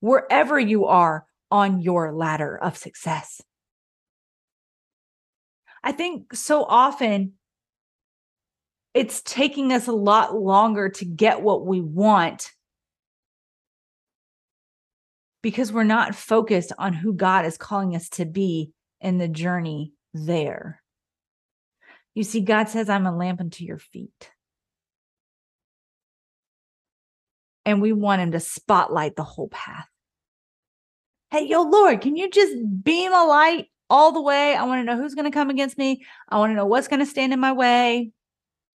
wherever 0.00 0.58
you 0.58 0.86
are 0.86 1.26
on 1.50 1.80
your 1.80 2.12
ladder 2.12 2.56
of 2.56 2.76
success. 2.76 3.42
I 5.84 5.92
think 5.92 6.34
so 6.34 6.64
often 6.64 7.34
it's 8.94 9.22
taking 9.22 9.72
us 9.72 9.86
a 9.86 9.92
lot 9.92 10.34
longer 10.34 10.88
to 10.90 11.04
get 11.04 11.42
what 11.42 11.66
we 11.66 11.80
want 11.80 12.50
because 15.42 15.72
we're 15.72 15.82
not 15.82 16.14
focused 16.14 16.72
on 16.78 16.92
who 16.92 17.12
God 17.12 17.44
is 17.44 17.56
calling 17.56 17.96
us 17.96 18.08
to 18.10 18.24
be 18.24 18.70
in 19.00 19.18
the 19.18 19.28
journey 19.28 19.92
there. 20.14 20.80
You 22.14 22.22
see, 22.22 22.40
God 22.40 22.68
says, 22.68 22.88
I'm 22.88 23.06
a 23.06 23.16
lamp 23.16 23.40
unto 23.40 23.64
your 23.64 23.78
feet. 23.78 24.30
And 27.64 27.80
we 27.80 27.92
want 27.92 28.22
him 28.22 28.32
to 28.32 28.40
spotlight 28.40 29.16
the 29.16 29.24
whole 29.24 29.48
path. 29.48 29.88
Hey, 31.30 31.46
yo, 31.46 31.62
Lord, 31.62 32.00
can 32.00 32.16
you 32.16 32.30
just 32.30 32.54
beam 32.82 33.12
a 33.12 33.24
light 33.24 33.68
all 33.88 34.12
the 34.12 34.20
way? 34.20 34.54
I 34.54 34.64
want 34.64 34.80
to 34.80 34.84
know 34.84 35.00
who's 35.00 35.14
going 35.14 35.30
to 35.30 35.34
come 35.34 35.50
against 35.50 35.78
me. 35.78 36.04
I 36.28 36.38
want 36.38 36.50
to 36.50 36.54
know 36.54 36.66
what's 36.66 36.88
going 36.88 37.00
to 37.00 37.06
stand 37.06 37.32
in 37.32 37.40
my 37.40 37.52
way. 37.52 38.10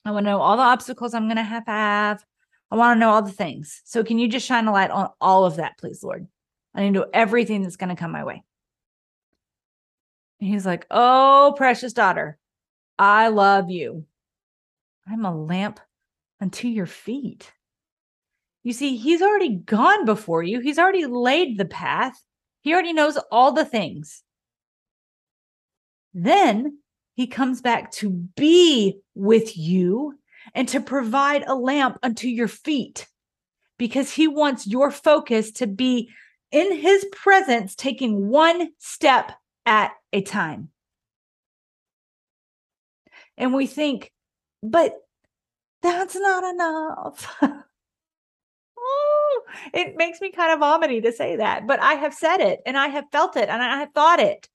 I 0.06 0.12
want 0.12 0.26
to 0.26 0.32
know 0.32 0.40
all 0.40 0.58
the 0.58 0.64
obstacles 0.64 1.14
I'm 1.14 1.28
going 1.28 1.38
to 1.38 1.44
have 1.44 1.66
to 1.66 1.72
have. 1.72 2.24
I 2.72 2.76
want 2.76 2.96
to 2.96 3.00
know 3.00 3.12
all 3.12 3.22
the 3.22 3.32
things. 3.32 3.82
So, 3.86 4.04
can 4.04 4.20
you 4.20 4.28
just 4.28 4.46
shine 4.46 4.68
a 4.68 4.72
light 4.72 4.90
on 4.90 5.10
all 5.22 5.46
of 5.46 5.58
that, 5.58 5.78
please, 5.78 6.04
Lord? 6.04 6.28
I 6.74 6.82
need 6.82 6.94
to 6.94 7.00
know 7.00 7.10
everything 7.14 7.62
that's 7.62 7.76
going 7.76 7.90
to 7.90 7.96
come 7.96 8.12
my 8.12 8.24
way. 8.24 8.44
And 10.40 10.50
he's 10.50 10.66
like, 10.66 10.86
Oh, 10.92 11.54
precious 11.58 11.94
daughter, 11.94 12.38
I 12.98 13.30
love 13.30 13.70
you. 13.70 14.06
I'm 15.08 15.26
a 15.26 15.36
lamp 15.36 15.80
unto 16.42 16.68
your 16.68 16.86
feet. 16.86 17.52
You 18.68 18.74
see, 18.74 18.98
he's 18.98 19.22
already 19.22 19.56
gone 19.56 20.04
before 20.04 20.44
you, 20.44 20.60
he's 20.60 20.78
already 20.78 21.06
laid 21.06 21.58
the 21.58 21.64
path, 21.64 22.22
he 22.64 22.74
already 22.74 22.92
knows 22.92 23.18
all 23.32 23.54
the 23.54 23.64
things. 23.64 24.24
Then 26.14 26.80
he 27.16 27.28
comes 27.28 27.62
back 27.62 27.92
to 27.94 28.10
be 28.10 29.00
with 29.16 29.58
you 29.58 30.16
and 30.54 30.68
to 30.68 30.82
provide 30.82 31.46
a 31.48 31.56
lamp 31.56 31.98
unto 32.04 32.28
your 32.28 32.50
feet 32.50 33.08
because 33.78 34.12
he 34.12 34.28
wants 34.28 34.68
your 34.68 34.92
focus 34.92 35.52
to 35.52 35.66
be 35.66 36.10
in 36.52 36.76
his 36.76 37.06
presence, 37.14 37.74
taking 37.74 38.28
one 38.28 38.72
step 38.80 39.32
at 39.66 39.94
a 40.12 40.22
time. 40.22 40.72
And 43.38 43.54
we 43.54 43.66
think, 43.66 44.12
but 44.62 44.94
that's 45.82 46.18
not 46.18 46.44
enough. 46.44 47.42
it 49.74 49.96
makes 49.96 50.22
me 50.22 50.32
kind 50.32 50.52
of 50.54 50.60
vomity 50.60 51.02
to 51.02 51.12
say 51.12 51.38
that, 51.38 51.68
but 51.68 51.80
I 51.82 51.94
have 51.94 52.14
said 52.14 52.38
it 52.38 52.62
and 52.66 52.78
I 52.78 52.88
have 52.88 53.06
felt 53.12 53.38
it 53.38 53.50
and 53.50 53.62
I 53.62 53.80
have 53.80 53.92
thought 53.94 54.20
it. 54.20 54.48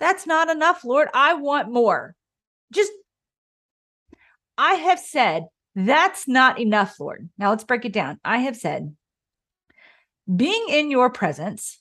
That's 0.00 0.26
not 0.26 0.48
enough, 0.48 0.84
Lord. 0.84 1.08
I 1.12 1.34
want 1.34 1.72
more. 1.72 2.14
Just, 2.72 2.92
I 4.56 4.74
have 4.74 4.98
said 4.98 5.44
That's 5.74 6.26
not 6.26 6.58
enough, 6.58 6.98
Lord. 6.98 7.28
Now 7.38 7.50
let's 7.50 7.62
break 7.62 7.84
it 7.84 7.92
down. 7.92 8.18
I 8.24 8.38
have 8.38 8.56
said, 8.56 8.96
being 10.34 10.66
in 10.68 10.90
your 10.90 11.08
presence, 11.08 11.80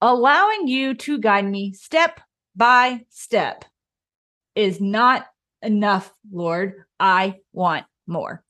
allowing 0.00 0.68
you 0.68 0.94
to 0.94 1.18
guide 1.18 1.44
me 1.44 1.72
step 1.72 2.20
by 2.54 3.04
step 3.10 3.64
is 4.54 4.80
not 4.80 5.26
enough, 5.62 6.12
Lord. 6.30 6.74
I 7.00 7.36
want 7.52 7.86
more. 8.06 8.44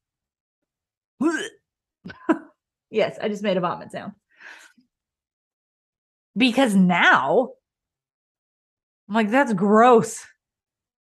yes, 2.91 3.19
I 3.21 3.29
just 3.29 3.43
made 3.43 3.57
a 3.57 3.61
vomit 3.61 3.93
sound. 3.93 4.13
Because 6.37 6.75
now 6.75 7.51
I'm 9.09 9.15
like, 9.15 9.31
that's 9.31 9.53
gross. 9.53 10.25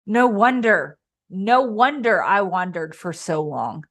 No 0.06 0.28
wonder. 0.28 0.98
No 1.30 1.62
wonder 1.62 2.24
I 2.24 2.42
wandered 2.42 2.96
for 2.96 3.12
so 3.12 3.42
long. 3.42 3.86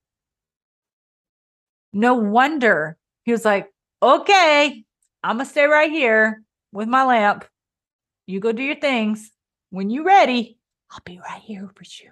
No 1.93 2.15
wonder 2.15 2.97
he 3.25 3.33
was 3.33 3.45
like, 3.45 3.69
okay, 4.03 4.85
I'm 5.23 5.37
going 5.37 5.47
to 5.47 5.51
stay 5.51 5.65
right 5.65 5.91
here 5.91 6.43
with 6.73 6.89
my 6.89 7.05
lamp. 7.05 7.45
You 8.27 8.41
go 8.41 8.53
do 8.53 8.63
your 8.63 8.77
things. 8.77 9.31
When 9.71 9.91
you're 9.91 10.05
ready, 10.05 10.59
I'll 10.91 11.01
be 11.05 11.19
right 11.19 11.43
here 11.43 11.71
with 11.79 12.03
you. 12.03 12.11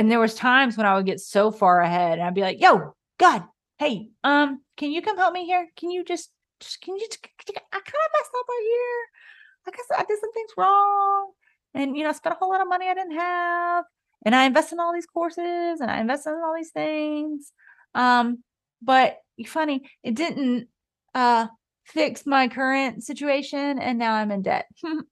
And 0.00 0.10
there 0.10 0.18
was 0.18 0.34
times 0.34 0.78
when 0.78 0.86
I 0.86 0.94
would 0.94 1.04
get 1.04 1.20
so 1.20 1.50
far 1.50 1.82
ahead 1.82 2.14
and 2.14 2.22
I'd 2.22 2.34
be 2.34 2.40
like, 2.40 2.58
yo, 2.58 2.94
God, 3.18 3.44
hey, 3.78 4.08
um, 4.24 4.62
can 4.78 4.92
you 4.92 5.02
come 5.02 5.18
help 5.18 5.34
me 5.34 5.44
here? 5.44 5.68
Can 5.76 5.90
you 5.90 6.02
just, 6.02 6.30
just 6.58 6.80
can 6.80 6.96
you 6.96 7.06
just, 7.06 7.18
I 7.22 7.52
kind 7.52 7.54
of 7.76 8.12
messed 8.18 8.30
up 8.38 8.46
right 8.48 8.64
here. 8.64 9.68
I 9.68 9.70
guess 9.72 9.98
I 9.98 10.04
did 10.08 10.18
some 10.18 10.32
things 10.32 10.52
wrong. 10.56 11.32
And, 11.74 11.98
you 11.98 12.02
know, 12.02 12.12
spent 12.12 12.34
a 12.34 12.38
whole 12.38 12.48
lot 12.48 12.62
of 12.62 12.68
money 12.68 12.88
I 12.88 12.94
didn't 12.94 13.18
have. 13.18 13.84
And 14.24 14.34
I 14.34 14.46
invested 14.46 14.76
in 14.76 14.80
all 14.80 14.94
these 14.94 15.04
courses 15.04 15.82
and 15.82 15.90
I 15.90 16.00
invested 16.00 16.30
in 16.30 16.36
all 16.36 16.54
these 16.56 16.70
things. 16.70 17.52
Um, 17.94 18.42
but 18.80 19.18
funny, 19.48 19.82
it 20.02 20.14
didn't 20.14 20.68
uh 21.14 21.48
fix 21.84 22.24
my 22.24 22.48
current 22.48 23.04
situation 23.04 23.78
and 23.78 23.98
now 23.98 24.14
I'm 24.14 24.30
in 24.30 24.40
debt. 24.40 24.64
can 24.80 25.04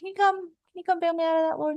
you 0.00 0.14
come, 0.16 0.36
can 0.36 0.76
you 0.76 0.84
come 0.84 0.98
bail 0.98 1.12
me 1.12 1.24
out 1.24 1.36
of 1.36 1.50
that, 1.50 1.58
Lord? 1.58 1.76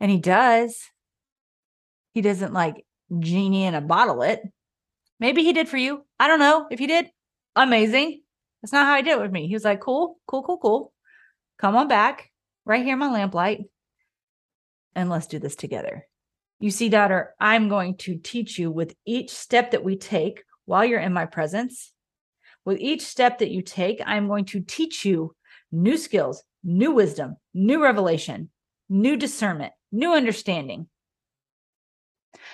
And 0.00 0.10
he 0.10 0.18
does. 0.18 0.78
He 2.12 2.22
doesn't 2.22 2.52
like 2.52 2.84
genie 3.18 3.64
in 3.64 3.74
a 3.74 3.80
bottle 3.80 4.22
it. 4.22 4.42
Maybe 5.18 5.42
he 5.42 5.52
did 5.52 5.68
for 5.68 5.76
you. 5.76 6.04
I 6.18 6.28
don't 6.28 6.40
know. 6.40 6.66
If 6.70 6.78
he 6.78 6.86
did, 6.86 7.10
amazing. 7.54 8.22
That's 8.62 8.72
not 8.72 8.86
how 8.86 8.96
he 8.96 9.02
did 9.02 9.12
it 9.12 9.20
with 9.20 9.32
me. 9.32 9.46
He 9.46 9.54
was 9.54 9.64
like, 9.64 9.80
cool, 9.80 10.18
cool, 10.26 10.42
cool, 10.42 10.58
cool. 10.58 10.92
Come 11.58 11.76
on 11.76 11.88
back 11.88 12.30
right 12.64 12.84
here, 12.84 12.96
my 12.96 13.10
lamplight, 13.10 13.64
and 14.94 15.08
let's 15.08 15.26
do 15.26 15.38
this 15.38 15.56
together. 15.56 16.06
You 16.58 16.70
see, 16.70 16.88
daughter, 16.88 17.34
I'm 17.38 17.68
going 17.68 17.96
to 17.98 18.16
teach 18.16 18.58
you 18.58 18.70
with 18.70 18.94
each 19.06 19.30
step 19.30 19.70
that 19.70 19.84
we 19.84 19.96
take 19.96 20.42
while 20.64 20.84
you're 20.84 21.00
in 21.00 21.12
my 21.12 21.26
presence. 21.26 21.92
With 22.64 22.80
each 22.80 23.02
step 23.02 23.38
that 23.38 23.50
you 23.50 23.62
take, 23.62 24.00
I'm 24.04 24.26
going 24.26 24.46
to 24.46 24.60
teach 24.60 25.04
you 25.04 25.34
new 25.70 25.96
skills, 25.96 26.42
new 26.64 26.92
wisdom, 26.92 27.36
new 27.54 27.82
revelation, 27.82 28.50
new 28.88 29.16
discernment, 29.16 29.72
new 29.96 30.12
understanding, 30.12 30.88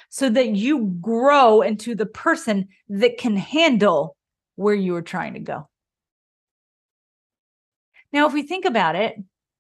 so 0.08 0.28
that 0.28 0.50
you 0.50 0.96
grow 1.00 1.62
into 1.62 1.94
the 1.94 2.06
person 2.06 2.68
that 2.88 3.18
can 3.18 3.37
handle 3.37 4.16
where 4.56 4.75
you 4.75 4.94
are 4.96 5.02
trying 5.02 5.34
to 5.34 5.40
go. 5.40 5.68
Now, 8.12 8.26
if 8.26 8.32
we 8.32 8.42
think 8.42 8.64
about 8.64 8.94
it 8.94 9.16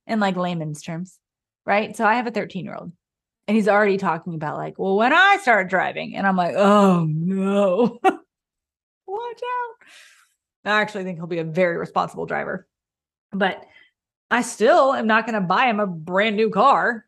in 0.06 0.20
like 0.20 0.36
layman's 0.36 0.82
terms, 0.82 1.18
right? 1.64 1.96
So 1.96 2.04
I 2.04 2.14
have 2.14 2.26
a 2.26 2.30
13 2.30 2.64
year 2.64 2.74
old 2.74 2.92
and 3.48 3.56
he's 3.56 3.68
already 3.68 3.96
talking 3.96 4.34
about 4.34 4.58
like, 4.58 4.78
well, 4.78 4.96
when 4.96 5.12
I 5.12 5.38
start 5.40 5.68
driving, 5.70 6.16
and 6.16 6.26
I'm 6.26 6.36
like, 6.36 6.54
oh 6.56 7.06
no, 7.08 7.98
watch 9.06 9.40
out. 9.42 9.86
I 10.64 10.80
actually 10.80 11.04
think 11.04 11.18
he'll 11.18 11.26
be 11.26 11.38
a 11.38 11.44
very 11.44 11.76
responsible 11.76 12.26
driver, 12.26 12.68
but 13.32 13.64
I 14.30 14.42
still 14.42 14.94
am 14.94 15.06
not 15.06 15.26
going 15.26 15.34
to 15.34 15.46
buy 15.46 15.66
him 15.66 15.80
a 15.80 15.86
brand 15.86 16.36
new 16.36 16.50
car 16.50 17.06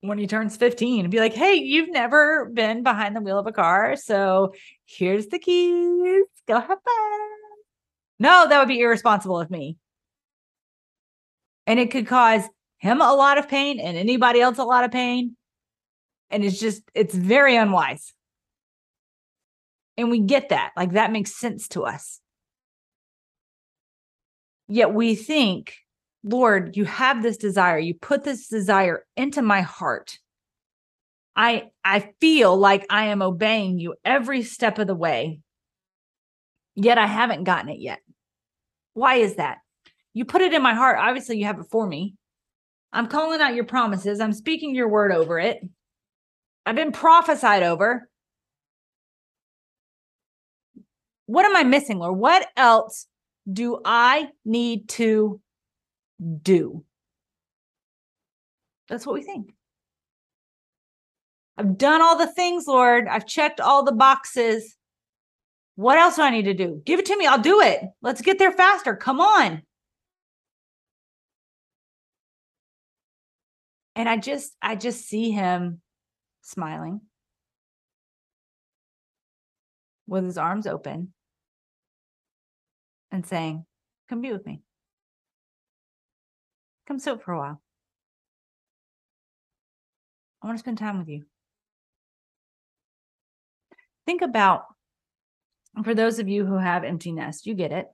when 0.00 0.18
he 0.18 0.26
turns 0.26 0.56
15 0.56 1.04
and 1.04 1.10
be 1.10 1.18
like, 1.18 1.34
hey, 1.34 1.54
you've 1.54 1.90
never 1.90 2.46
been 2.46 2.82
behind 2.82 3.16
the 3.16 3.20
wheel 3.20 3.38
of 3.38 3.46
a 3.46 3.52
car. 3.52 3.96
So 3.96 4.54
here's 4.86 5.26
the 5.26 5.38
keys. 5.38 6.24
Go 6.46 6.60
have 6.60 6.68
fun. 6.68 7.28
No, 8.20 8.46
that 8.48 8.58
would 8.58 8.68
be 8.68 8.80
irresponsible 8.80 9.40
of 9.40 9.50
me. 9.50 9.76
And 11.66 11.78
it 11.78 11.90
could 11.90 12.06
cause 12.06 12.42
him 12.78 13.00
a 13.00 13.12
lot 13.12 13.38
of 13.38 13.48
pain 13.48 13.80
and 13.80 13.96
anybody 13.96 14.40
else 14.40 14.58
a 14.58 14.64
lot 14.64 14.84
of 14.84 14.90
pain. 14.90 15.36
And 16.30 16.44
it's 16.44 16.58
just, 16.58 16.82
it's 16.94 17.14
very 17.14 17.56
unwise. 17.56 18.12
And 19.96 20.10
we 20.10 20.20
get 20.20 20.50
that. 20.50 20.72
Like 20.76 20.92
that 20.92 21.12
makes 21.12 21.34
sense 21.34 21.68
to 21.68 21.84
us. 21.84 22.20
Yet 24.68 24.92
we 24.92 25.14
think 25.14 25.74
Lord, 26.24 26.76
you 26.76 26.84
have 26.84 27.22
this 27.22 27.36
desire. 27.36 27.78
You 27.78 27.94
put 27.94 28.24
this 28.24 28.48
desire 28.48 29.04
into 29.16 29.42
my 29.42 29.60
heart. 29.60 30.18
I 31.36 31.70
I 31.84 32.12
feel 32.20 32.56
like 32.56 32.84
I 32.90 33.06
am 33.06 33.22
obeying 33.22 33.78
you 33.78 33.94
every 34.04 34.42
step 34.42 34.78
of 34.78 34.88
the 34.88 34.94
way. 34.94 35.40
Yet 36.74 36.98
I 36.98 37.06
haven't 37.06 37.44
gotten 37.44 37.70
it 37.70 37.80
yet. 37.80 38.00
Why 38.94 39.16
is 39.16 39.36
that? 39.36 39.58
You 40.14 40.24
put 40.24 40.42
it 40.42 40.52
in 40.52 40.62
my 40.62 40.74
heart. 40.74 40.98
Obviously, 41.00 41.38
you 41.38 41.44
have 41.44 41.60
it 41.60 41.66
for 41.70 41.86
me. 41.86 42.14
I'm 42.92 43.06
calling 43.06 43.40
out 43.40 43.54
your 43.54 43.64
promises. 43.64 44.20
I'm 44.20 44.32
speaking 44.32 44.74
your 44.74 44.88
word 44.88 45.12
over 45.12 45.38
it. 45.38 45.60
I've 46.66 46.74
been 46.74 46.92
prophesied 46.92 47.62
over. 47.62 48.08
What 51.26 51.44
am 51.44 51.54
I 51.54 51.62
missing, 51.62 51.98
Lord? 51.98 52.18
What 52.18 52.48
else 52.56 53.06
do 53.50 53.80
I 53.84 54.28
need 54.44 54.88
to 54.90 55.40
do. 56.42 56.84
That's 58.88 59.06
what 59.06 59.14
we 59.14 59.22
think. 59.22 59.54
I've 61.56 61.76
done 61.76 62.02
all 62.02 62.16
the 62.16 62.32
things, 62.32 62.66
Lord. 62.66 63.08
I've 63.08 63.26
checked 63.26 63.60
all 63.60 63.84
the 63.84 63.92
boxes. 63.92 64.76
What 65.74 65.98
else 65.98 66.16
do 66.16 66.22
I 66.22 66.30
need 66.30 66.44
to 66.44 66.54
do? 66.54 66.82
Give 66.84 66.98
it 66.98 67.06
to 67.06 67.16
me. 67.16 67.26
I'll 67.26 67.40
do 67.40 67.60
it. 67.60 67.82
Let's 68.00 68.20
get 68.20 68.38
there 68.38 68.52
faster. 68.52 68.96
Come 68.96 69.20
on. 69.20 69.62
And 73.94 74.08
I 74.08 74.16
just 74.16 74.54
I 74.62 74.76
just 74.76 75.06
see 75.08 75.32
him 75.32 75.80
smiling 76.42 77.00
with 80.06 80.24
his 80.24 80.38
arms 80.38 80.68
open 80.68 81.12
and 83.10 83.26
saying, 83.26 83.66
"Come 84.08 84.20
be 84.20 84.32
with 84.32 84.46
me." 84.46 84.62
Come 86.88 86.98
sit 86.98 87.22
for 87.22 87.32
a 87.32 87.38
while. 87.38 87.60
I 90.42 90.46
want 90.46 90.56
to 90.56 90.60
spend 90.60 90.78
time 90.78 90.98
with 90.98 91.08
you. 91.08 91.24
Think 94.06 94.22
about, 94.22 94.64
for 95.84 95.94
those 95.94 96.18
of 96.18 96.28
you 96.28 96.46
who 96.46 96.56
have 96.56 96.84
empty 96.84 97.12
nest, 97.12 97.44
you 97.44 97.52
get 97.52 97.72
it. 97.72 97.88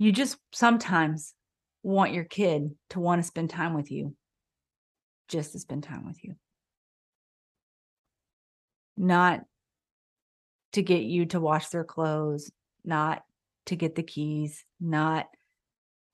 You 0.00 0.10
just 0.10 0.36
sometimes 0.52 1.32
want 1.84 2.12
your 2.12 2.24
kid 2.24 2.72
to 2.88 2.98
want 2.98 3.22
to 3.22 3.26
spend 3.28 3.50
time 3.50 3.74
with 3.74 3.92
you, 3.92 4.16
just 5.28 5.52
to 5.52 5.60
spend 5.60 5.84
time 5.84 6.06
with 6.06 6.24
you. 6.24 6.34
Not 8.96 9.44
to 10.72 10.82
get 10.82 11.02
you 11.02 11.26
to 11.26 11.40
wash 11.40 11.68
their 11.68 11.84
clothes, 11.84 12.50
not 12.84 13.22
to 13.66 13.76
get 13.76 13.94
the 13.94 14.02
keys, 14.02 14.64
not 14.80 15.28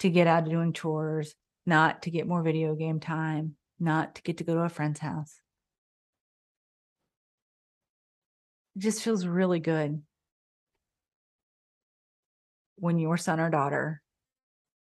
to 0.01 0.11
get 0.11 0.27
out 0.27 0.45
of 0.45 0.51
doing 0.51 0.73
chores, 0.73 1.35
not 1.65 2.03
to 2.03 2.11
get 2.11 2.27
more 2.27 2.43
video 2.43 2.75
game 2.75 3.01
time, 3.01 3.57
not 3.79 4.17
to 4.17 4.23
get 4.23 4.39
to 4.39 4.45
go 4.45 4.55
to 4.55 4.63
a 4.63 4.69
friend's 4.69 5.01
house. 5.01 5.41
It 8.77 8.81
just 8.81 9.03
feels 9.03 9.27
really 9.27 9.61
good 9.61 10.03
when 12.77 12.99
your 12.99 13.17
son 13.17 13.41
or 13.41 13.51
daughter 13.51 14.03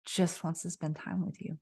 just 0.07 0.43
wants 0.43 0.63
to 0.63 0.71
spend 0.71 0.97
time 0.97 1.25
with 1.25 1.41
you. 1.43 1.59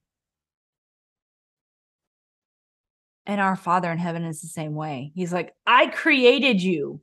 And 3.25 3.41
our 3.41 3.55
Father 3.55 3.91
in 3.91 3.97
heaven 3.97 4.23
is 4.23 4.41
the 4.41 4.47
same 4.47 4.75
way. 4.75 5.11
He's 5.15 5.33
like, 5.33 5.53
I 5.65 5.87
created 5.87 6.61
you. 6.61 7.01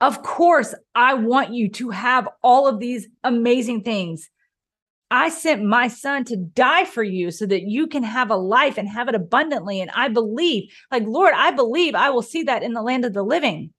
Of 0.00 0.22
course, 0.22 0.74
I 0.94 1.14
want 1.14 1.54
you 1.54 1.68
to 1.70 1.90
have 1.90 2.28
all 2.42 2.66
of 2.66 2.80
these 2.80 3.06
amazing 3.22 3.82
things 3.82 4.28
I 5.10 5.28
sent 5.28 5.64
my 5.64 5.88
son 5.88 6.24
to 6.26 6.36
die 6.36 6.84
for 6.84 7.02
you 7.02 7.32
so 7.32 7.44
that 7.46 7.62
you 7.62 7.88
can 7.88 8.04
have 8.04 8.30
a 8.30 8.36
life 8.36 8.78
and 8.78 8.88
have 8.88 9.08
it 9.08 9.16
abundantly. 9.16 9.80
And 9.80 9.90
I 9.90 10.08
believe, 10.08 10.72
like, 10.92 11.02
Lord, 11.04 11.34
I 11.36 11.50
believe 11.50 11.96
I 11.96 12.10
will 12.10 12.22
see 12.22 12.44
that 12.44 12.62
in 12.62 12.74
the 12.74 12.82
land 12.82 13.04
of 13.04 13.12
the 13.12 13.24
living. 13.24 13.72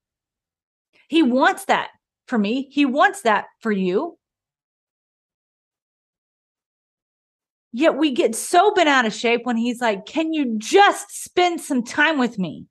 He 1.08 1.24
wants 1.24 1.65
that 1.65 1.89
for 2.28 2.38
me, 2.38 2.67
He 2.72 2.86
wants 2.86 3.22
that 3.22 3.46
for 3.62 3.72
you. 3.72 4.17
Yet 7.74 7.96
we 7.96 8.12
get 8.12 8.36
so 8.36 8.74
bent 8.74 8.89
out 8.89 9.06
of 9.06 9.13
shape 9.13 9.46
when 9.46 9.56
he's 9.56 9.80
like, 9.80 10.06
Can 10.06 10.34
you 10.34 10.58
just 10.58 11.24
spend 11.24 11.62
some 11.62 11.84
time 11.84 12.20
with 12.20 12.38
me 12.38 12.65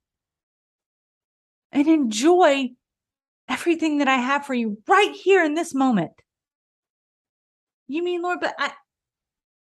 and 1.73 1.89
enjoy 1.89 2.71
everything 3.49 3.99
that 3.99 4.09
I 4.09 4.17
have 4.17 4.45
for 4.45 4.53
you 4.53 4.77
right 4.87 5.13
here 5.13 5.43
in 5.43 5.55
this 5.55 5.75
moment? 5.75 6.13
You 7.91 8.05
mean, 8.05 8.23
Lord, 8.23 8.39
but 8.41 8.55
I, 8.57 8.71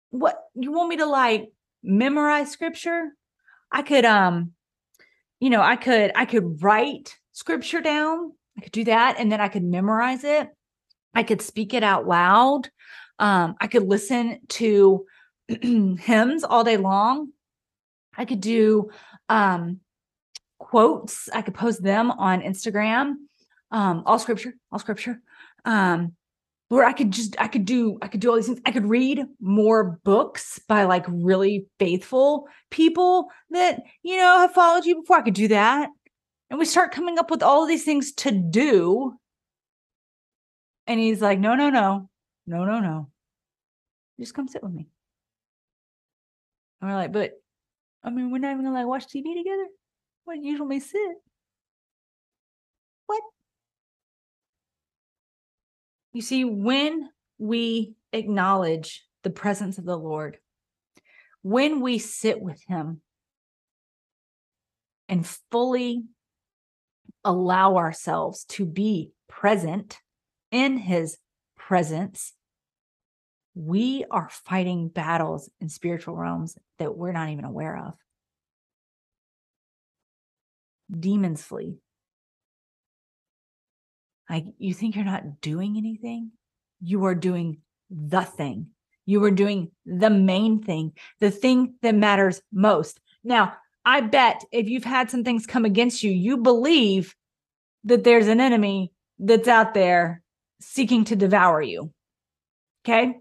what 0.10 0.36
you 0.56 0.72
want 0.72 0.90
me 0.90 0.98
to 0.98 1.06
like 1.06 1.52
memorize 1.84 2.50
scripture? 2.50 3.12
I 3.72 3.84
could, 3.84 4.04
um, 4.04 4.54
you 5.40 5.52
know, 5.52 5.62
I 5.62 5.76
could, 5.76 6.12
I 6.16 6.26
could 6.26 6.64
write 6.64 7.16
scripture 7.34 7.82
down. 7.82 8.32
I 8.58 8.62
could 8.62 8.72
do 8.72 8.86
that 8.86 9.18
and 9.20 9.32
then 9.32 9.42
I 9.42 9.48
could 9.48 9.64
memorize 9.64 10.24
it. 10.24 10.50
I 11.14 11.22
could 11.22 11.40
speak 11.40 11.76
it 11.76 11.84
out 11.84 12.08
loud. 12.08 12.68
Um, 13.20 13.58
I 13.62 13.68
could 13.68 13.84
listen 13.84 14.40
to 14.50 15.06
hymns 15.48 16.44
all 16.44 16.64
day 16.64 16.78
long. 16.78 17.30
I 18.18 18.26
could 18.26 18.42
do 18.42 18.90
um, 19.30 19.82
quotes. 20.58 21.30
I 21.30 21.44
could 21.44 21.54
post 21.54 21.84
them 21.84 22.10
on 22.10 22.42
Instagram. 22.42 23.18
Um, 23.70 24.02
all 24.08 24.18
scripture, 24.18 24.56
all 24.72 24.80
scripture. 24.80 25.22
Um, 25.64 26.16
where 26.70 26.86
I 26.86 26.94
could 26.94 27.12
just 27.12 27.36
I 27.40 27.48
could 27.48 27.66
do 27.66 27.98
I 28.02 28.08
could 28.08 28.20
do 28.20 28.30
all 28.30 28.36
these 28.36 28.48
things. 28.48 28.62
I 28.66 28.72
could 28.72 28.90
read 28.90 29.24
more 29.40 30.00
books 30.04 30.60
by 30.68 30.84
like 30.84 31.06
really 31.08 31.68
faithful 31.80 32.48
people 32.72 33.28
that 33.52 33.82
you 34.04 34.18
know 34.18 34.40
have 34.40 34.54
followed 34.54 34.86
you 34.86 35.02
before. 35.02 35.18
I 35.18 35.22
could 35.22 35.34
do 35.34 35.48
that. 35.50 35.90
And 36.50 36.60
we 36.60 36.66
start 36.66 36.92
coming 36.92 37.18
up 37.20 37.32
with 37.32 37.44
all 37.44 37.66
these 37.66 37.84
things 37.84 38.14
to 38.14 38.32
do. 38.32 39.14
And 40.88 41.00
he's 41.00 41.22
like, 41.22 41.40
no, 41.40 41.56
no, 41.56 41.70
no, 41.72 42.10
no, 42.46 42.66
no, 42.66 42.80
no. 42.80 43.10
Just 44.20 44.36
come 44.36 44.48
sit 44.48 44.64
with 44.64 44.72
me. 44.72 44.88
And 46.82 46.90
we're 46.90 46.96
like, 46.96 47.12
but 47.12 47.32
I 48.04 48.12
mean, 48.12 48.32
we're 48.32 48.38
not 48.38 48.52
even 48.52 48.66
gonna 48.66 48.76
like 48.76 48.88
watch 48.88 49.08
TV 49.08 49.36
together. 49.36 49.68
What 50.26 50.42
usually 50.42 50.80
sit? 50.80 51.18
What? 53.08 53.22
You 56.16 56.22
see, 56.22 56.46
when 56.46 57.10
we 57.38 57.96
acknowledge 58.14 59.06
the 59.24 59.30
presence 59.30 59.78
of 59.78 59.84
the 59.84 59.98
Lord, 59.98 60.38
when 61.42 61.82
we 61.82 61.98
sit 62.00 62.40
with 62.42 62.64
Him 62.70 63.02
and 65.10 65.28
fully 65.52 66.06
allow 67.26 67.76
ourselves 67.76 68.46
to 68.46 68.66
be 68.66 69.12
present 69.28 70.00
in 70.52 70.78
His 70.78 71.18
presence, 71.58 72.32
we 73.54 74.06
are 74.10 74.30
fighting 74.32 74.88
battles 74.88 75.50
in 75.60 75.68
spiritual 75.68 76.16
realms 76.16 76.58
that 76.80 76.96
we're 76.96 77.12
not 77.12 77.28
even 77.28 77.44
aware 77.44 77.76
of. 77.76 77.94
Demons 80.98 81.44
flee. 81.44 81.76
Like 84.30 84.46
you 84.58 84.74
think 84.74 84.96
you're 84.96 85.06
not 85.06 85.42
doing 85.42 85.78
anything? 85.78 86.32
You 86.82 87.06
are 87.06 87.16
doing 87.16 87.60
the 87.90 88.22
thing. 88.22 88.68
You 89.06 89.24
are 89.24 89.32
doing 89.32 89.72
the 89.86 90.10
main 90.10 90.64
thing, 90.64 90.94
the 91.20 91.30
thing 91.30 91.76
that 91.84 91.94
matters 91.94 92.42
most. 92.52 93.00
Now, 93.24 93.54
I 93.86 94.02
bet 94.02 94.44
if 94.52 94.68
you've 94.68 94.84
had 94.84 95.12
some 95.12 95.24
things 95.24 95.46
come 95.46 95.64
against 95.64 96.02
you, 96.02 96.12
you 96.12 96.38
believe 96.38 97.16
that 97.84 98.04
there's 98.04 98.28
an 98.28 98.42
enemy 98.42 98.92
that's 99.20 99.48
out 99.48 99.76
there 99.76 100.24
seeking 100.60 101.04
to 101.06 101.16
devour 101.16 101.62
you. 101.62 101.94
Okay. 102.84 103.18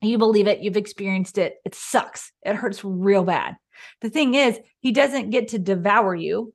You 0.00 0.18
believe 0.18 0.46
it, 0.46 0.60
you've 0.60 0.76
experienced 0.76 1.38
it. 1.38 1.56
It 1.64 1.74
sucks. 1.74 2.32
It 2.42 2.56
hurts 2.56 2.84
real 2.84 3.24
bad. 3.24 3.56
The 4.00 4.10
thing 4.10 4.34
is, 4.34 4.58
he 4.80 4.92
doesn't 4.92 5.30
get 5.30 5.48
to 5.48 5.58
devour 5.58 6.14
you, 6.14 6.54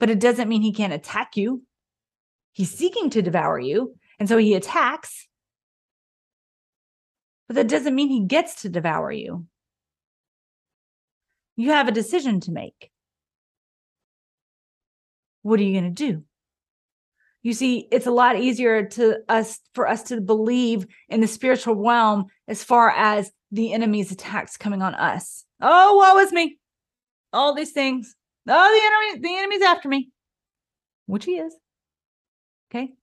but 0.00 0.10
it 0.10 0.20
doesn't 0.20 0.48
mean 0.48 0.62
he 0.62 0.72
can't 0.72 0.92
attack 0.92 1.36
you. 1.36 1.62
He's 2.54 2.72
seeking 2.72 3.10
to 3.10 3.20
devour 3.20 3.58
you. 3.58 3.96
And 4.18 4.28
so 4.28 4.38
he 4.38 4.54
attacks. 4.54 5.26
But 7.48 7.56
that 7.56 7.68
doesn't 7.68 7.94
mean 7.94 8.08
he 8.08 8.24
gets 8.24 8.62
to 8.62 8.68
devour 8.68 9.12
you. 9.12 9.46
You 11.56 11.72
have 11.72 11.88
a 11.88 11.92
decision 11.92 12.40
to 12.40 12.52
make. 12.52 12.90
What 15.42 15.60
are 15.60 15.64
you 15.64 15.78
going 15.78 15.94
to 15.94 16.12
do? 16.12 16.22
You 17.42 17.52
see, 17.52 17.86
it's 17.92 18.06
a 18.06 18.10
lot 18.10 18.38
easier 18.38 18.86
to 18.86 19.18
us 19.28 19.60
for 19.74 19.86
us 19.86 20.04
to 20.04 20.20
believe 20.20 20.86
in 21.10 21.20
the 21.20 21.26
spiritual 21.26 21.74
realm 21.74 22.26
as 22.48 22.64
far 22.64 22.90
as 22.90 23.30
the 23.52 23.72
enemy's 23.74 24.10
attacks 24.10 24.56
coming 24.56 24.80
on 24.80 24.94
us. 24.94 25.44
Oh, 25.60 25.96
woe 25.96 26.18
is 26.20 26.32
me. 26.32 26.58
All 27.32 27.54
these 27.54 27.72
things. 27.72 28.14
Oh, 28.48 29.10
the 29.12 29.12
enemy, 29.12 29.28
the 29.28 29.38
enemy's 29.38 29.62
after 29.62 29.88
me. 29.88 30.10
Which 31.06 31.26
he 31.26 31.32
is. 31.32 31.54
Okay. 32.74 32.94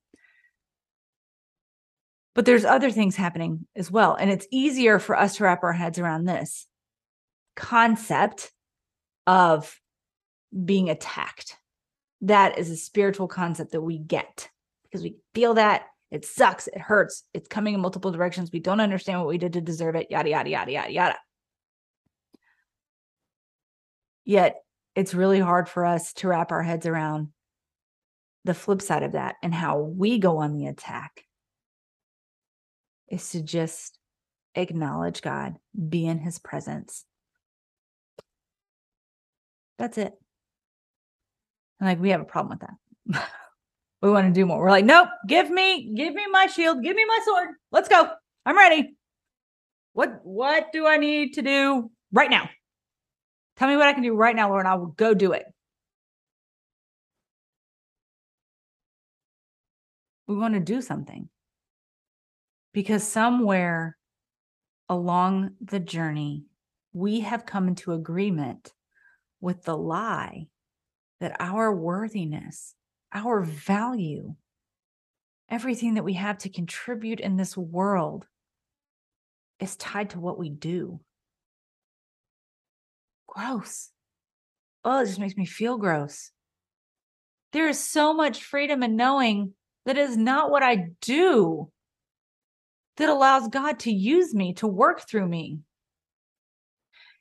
But 2.33 2.45
there's 2.45 2.65
other 2.65 2.91
things 2.91 3.15
happening 3.15 3.67
as 3.75 3.91
well. 3.91 4.15
And 4.15 4.29
it's 4.29 4.47
easier 4.51 4.99
for 4.99 5.17
us 5.17 5.37
to 5.37 5.43
wrap 5.43 5.63
our 5.63 5.73
heads 5.73 5.99
around 5.99 6.25
this 6.25 6.67
concept 7.55 8.51
of 9.27 9.79
being 10.65 10.89
attacked 10.89 11.57
that 12.21 12.57
is 12.57 12.69
a 12.69 12.77
spiritual 12.77 13.27
concept 13.27 13.71
that 13.71 13.81
we 13.81 13.97
get 13.97 14.49
because 14.83 15.01
we 15.01 15.17
feel 15.33 15.55
that 15.55 15.83
it 16.11 16.25
sucks, 16.25 16.67
it 16.67 16.77
hurts, 16.77 17.23
it's 17.33 17.47
coming 17.47 17.73
in 17.73 17.79
multiple 17.79 18.11
directions. 18.11 18.51
We 18.51 18.59
don't 18.59 18.81
understand 18.81 19.19
what 19.19 19.29
we 19.29 19.37
did 19.37 19.53
to 19.53 19.61
deserve 19.61 19.95
it, 19.95 20.07
yada, 20.11 20.29
yada, 20.29 20.49
yada, 20.49 20.71
yada, 20.71 20.91
yada. 20.91 21.17
Yet 24.25 24.61
it's 24.95 25.13
really 25.13 25.39
hard 25.39 25.67
for 25.67 25.85
us 25.85 26.13
to 26.15 26.27
wrap 26.27 26.51
our 26.51 26.61
heads 26.61 26.85
around 26.85 27.29
the 28.43 28.53
flip 28.53 28.81
side 28.81 29.03
of 29.03 29.13
that 29.13 29.35
and 29.43 29.53
how 29.53 29.79
we 29.79 30.17
go 30.17 30.37
on 30.37 30.53
the 30.53 30.67
attack 30.67 31.25
is 33.09 33.29
to 33.31 33.41
just 33.41 33.97
acknowledge 34.55 35.21
God, 35.21 35.57
be 35.89 36.05
in 36.05 36.19
his 36.19 36.39
presence. 36.39 37.05
That's 39.77 39.97
it. 39.97 40.13
And 41.79 41.89
like, 41.89 41.99
we 41.99 42.09
have 42.11 42.21
a 42.21 42.25
problem 42.25 42.57
with 42.59 42.67
that. 42.67 43.29
we 44.01 44.11
want 44.11 44.27
to 44.27 44.33
do 44.33 44.45
more. 44.45 44.59
We're 44.59 44.69
like, 44.69 44.85
nope, 44.85 45.09
give 45.27 45.49
me, 45.49 45.93
give 45.95 46.13
me 46.13 46.25
my 46.31 46.47
shield, 46.47 46.83
give 46.83 46.95
me 46.95 47.05
my 47.05 47.19
sword. 47.25 47.49
Let's 47.71 47.89
go. 47.89 48.09
I'm 48.45 48.57
ready. 48.57 48.95
What 49.93 50.21
what 50.23 50.71
do 50.71 50.87
I 50.87 50.97
need 50.97 51.33
to 51.33 51.41
do 51.41 51.91
right 52.11 52.29
now? 52.29 52.49
Tell 53.57 53.67
me 53.67 53.75
what 53.75 53.87
I 53.87 53.93
can 53.93 54.03
do 54.03 54.15
right 54.15 54.35
now, 54.35 54.49
Lord, 54.49 54.61
and 54.61 54.67
I 54.67 54.75
will 54.75 54.87
go 54.87 55.13
do 55.13 55.33
it. 55.33 55.45
We 60.27 60.35
want 60.35 60.53
to 60.53 60.59
do 60.59 60.81
something. 60.81 61.29
Because 62.73 63.05
somewhere 63.05 63.97
along 64.87 65.51
the 65.61 65.79
journey, 65.79 66.45
we 66.93 67.21
have 67.21 67.45
come 67.45 67.67
into 67.67 67.93
agreement 67.93 68.73
with 69.39 69.63
the 69.63 69.77
lie 69.77 70.47
that 71.19 71.35
our 71.39 71.73
worthiness, 71.73 72.75
our 73.13 73.41
value, 73.41 74.35
everything 75.49 75.95
that 75.95 76.03
we 76.03 76.13
have 76.13 76.37
to 76.39 76.49
contribute 76.49 77.19
in 77.19 77.35
this 77.35 77.57
world 77.57 78.25
is 79.59 79.75
tied 79.75 80.09
to 80.11 80.19
what 80.19 80.39
we 80.39 80.49
do. 80.49 80.99
Gross. 83.27 83.91
Oh, 84.83 85.01
it 85.01 85.05
just 85.05 85.19
makes 85.19 85.37
me 85.37 85.45
feel 85.45 85.77
gross. 85.77 86.31
There 87.53 87.69
is 87.69 87.79
so 87.79 88.13
much 88.13 88.43
freedom 88.43 88.81
in 88.81 88.95
knowing 88.95 89.53
that 89.85 89.97
is 89.97 90.17
not 90.17 90.51
what 90.51 90.63
I 90.63 90.89
do 91.01 91.69
that 92.97 93.09
allows 93.09 93.47
God 93.47 93.79
to 93.79 93.91
use 93.91 94.33
me, 94.33 94.53
to 94.55 94.67
work 94.67 95.07
through 95.07 95.27
me. 95.27 95.59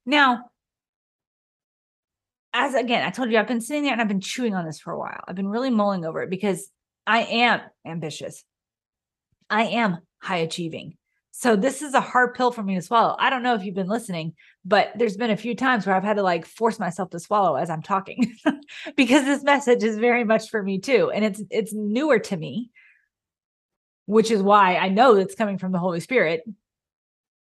Now, 0.04 0.50
as 2.52 2.74
again, 2.74 3.06
I 3.06 3.10
told 3.10 3.30
you, 3.30 3.38
I've 3.38 3.46
been 3.46 3.60
sitting 3.60 3.84
there 3.84 3.92
and 3.92 4.00
I've 4.00 4.08
been 4.08 4.20
chewing 4.20 4.54
on 4.54 4.66
this 4.66 4.80
for 4.80 4.92
a 4.92 4.98
while. 4.98 5.20
I've 5.26 5.36
been 5.36 5.48
really 5.48 5.70
mulling 5.70 6.04
over 6.04 6.22
it 6.22 6.30
because 6.30 6.68
I 7.06 7.22
am 7.22 7.60
ambitious. 7.86 8.44
I 9.48 9.64
am 9.64 9.98
high 10.20 10.38
achieving. 10.38 10.96
So 11.40 11.56
this 11.56 11.80
is 11.80 11.94
a 11.94 12.02
hard 12.02 12.34
pill 12.34 12.52
for 12.52 12.62
me 12.62 12.74
to 12.74 12.82
swallow. 12.82 13.16
I 13.18 13.30
don't 13.30 13.42
know 13.42 13.54
if 13.54 13.64
you've 13.64 13.74
been 13.74 13.88
listening, 13.88 14.34
but 14.62 14.92
there's 14.94 15.16
been 15.16 15.30
a 15.30 15.38
few 15.38 15.56
times 15.56 15.86
where 15.86 15.96
I've 15.96 16.04
had 16.04 16.18
to 16.18 16.22
like 16.22 16.44
force 16.44 16.78
myself 16.78 17.08
to 17.10 17.18
swallow 17.18 17.54
as 17.54 17.70
I'm 17.70 17.80
talking 17.80 18.36
because 18.94 19.24
this 19.24 19.42
message 19.42 19.82
is 19.82 19.96
very 19.96 20.22
much 20.22 20.50
for 20.50 20.62
me 20.62 20.80
too 20.80 21.10
and 21.10 21.24
it's 21.24 21.42
it's 21.48 21.72
newer 21.72 22.18
to 22.18 22.36
me. 22.36 22.68
Which 24.04 24.30
is 24.30 24.42
why 24.42 24.76
I 24.76 24.90
know 24.90 25.16
it's 25.16 25.34
coming 25.34 25.56
from 25.56 25.72
the 25.72 25.78
Holy 25.78 26.00
Spirit 26.00 26.42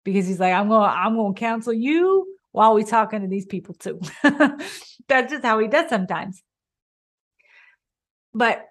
because 0.04 0.26
he's 0.26 0.40
like 0.40 0.54
I'm 0.54 0.70
going 0.70 0.90
to 0.90 0.98
I'm 0.98 1.16
going 1.16 1.36
to 1.36 1.40
counsel 1.40 1.74
you 1.74 2.26
while 2.52 2.74
we 2.74 2.84
talking 2.86 3.22
to 3.22 3.28
these 3.28 3.46
people 3.46 3.76
too. 3.76 4.02
That's 4.24 5.32
just 5.32 5.46
how 5.46 5.60
he 5.60 5.68
does 5.68 5.90
sometimes. 5.90 6.42
But 8.34 8.66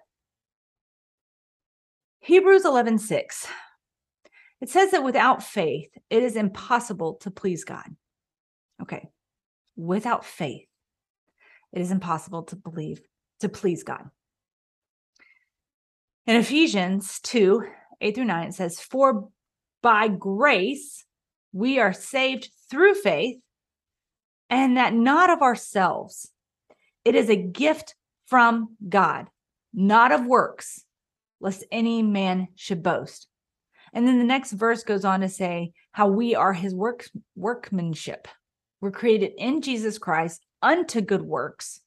Hebrews 2.19 2.65
11 2.65 2.99
6, 2.99 3.47
It 4.63 4.69
says 4.69 4.91
that 4.91 5.03
without 5.03 5.43
faith, 5.43 5.89
it 6.09 6.23
is 6.23 6.37
impossible 6.37 7.15
to 7.15 7.31
please 7.31 7.65
God. 7.65 7.83
Okay. 8.81 9.09
Without 9.75 10.23
faith, 10.23 10.69
it 11.73 11.81
is 11.81 11.91
impossible 11.91 12.43
to 12.43 12.55
believe, 12.55 13.01
to 13.41 13.49
please 13.49 13.83
God. 13.83 14.09
In 16.25 16.37
Ephesians 16.37 17.19
2 17.23 17.67
8 17.99 18.15
through 18.15 18.23
9, 18.23 18.47
it 18.47 18.53
says, 18.53 18.79
For 18.79 19.27
by 19.81 20.07
grace 20.07 21.03
we 21.51 21.79
are 21.79 21.91
saved 21.91 22.49
through 22.71 22.93
faith, 22.93 23.41
and 24.49 24.77
that 24.77 24.93
not 24.93 25.29
of 25.29 25.41
ourselves. 25.41 26.31
It 27.03 27.15
is 27.15 27.29
a 27.29 27.35
gift 27.35 27.95
from 28.27 28.77
God, 28.87 29.27
not 29.73 30.13
of 30.13 30.25
works, 30.25 30.85
lest 31.41 31.65
any 31.69 32.01
man 32.01 32.47
should 32.55 32.81
boast. 32.81 33.27
And 33.93 34.07
then 34.07 34.17
the 34.17 34.23
next 34.23 34.51
verse 34.53 34.83
goes 34.83 35.05
on 35.05 35.21
to 35.21 35.29
say 35.29 35.73
how 35.91 36.07
we 36.07 36.35
are 36.35 36.53
his 36.53 36.73
work, 36.73 37.07
workmanship. 37.35 38.27
We're 38.81 38.91
created 38.91 39.33
in 39.37 39.61
Jesus 39.61 39.97
Christ 39.97 40.45
unto 40.61 40.99
good 41.01 41.21
works, 41.21 41.79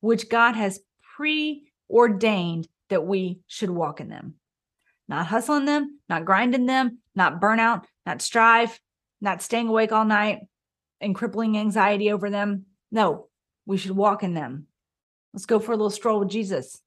which 0.00 0.28
God 0.28 0.56
has 0.56 0.80
preordained 1.16 2.68
that 2.90 3.06
we 3.06 3.38
should 3.46 3.70
walk 3.70 4.00
in 4.00 4.08
them. 4.08 4.34
Not 5.08 5.26
hustling 5.26 5.64
them, 5.64 6.00
not 6.08 6.24
grinding 6.24 6.66
them, 6.66 6.98
not 7.14 7.40
burnout, 7.40 7.84
not 8.04 8.22
strive, 8.22 8.78
not 9.20 9.40
staying 9.40 9.68
awake 9.68 9.92
all 9.92 10.04
night 10.04 10.40
and 11.00 11.14
crippling 11.14 11.56
anxiety 11.56 12.10
over 12.10 12.28
them. 12.28 12.66
No, 12.90 13.28
we 13.66 13.76
should 13.76 13.92
walk 13.92 14.22
in 14.22 14.34
them. 14.34 14.66
Let's 15.32 15.46
go 15.46 15.58
for 15.58 15.72
a 15.72 15.76
little 15.76 15.90
stroll 15.90 16.20
with 16.20 16.28
Jesus 16.28 16.80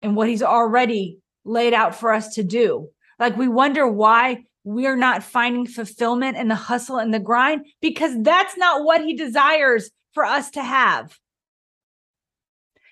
and 0.00 0.16
what 0.16 0.28
he's 0.28 0.42
already 0.42 1.18
laid 1.44 1.74
out 1.74 1.94
for 1.94 2.12
us 2.12 2.34
to 2.34 2.42
do. 2.42 2.88
Like 3.22 3.36
we 3.36 3.46
wonder 3.46 3.86
why 3.86 4.42
we're 4.64 4.96
not 4.96 5.22
finding 5.22 5.64
fulfillment 5.64 6.36
in 6.36 6.48
the 6.48 6.56
hustle 6.56 6.96
and 6.96 7.14
the 7.14 7.20
grind 7.20 7.66
because 7.80 8.16
that's 8.22 8.56
not 8.56 8.84
what 8.84 9.00
he 9.00 9.14
desires 9.14 9.92
for 10.12 10.24
us 10.24 10.50
to 10.50 10.62
have. 10.64 11.16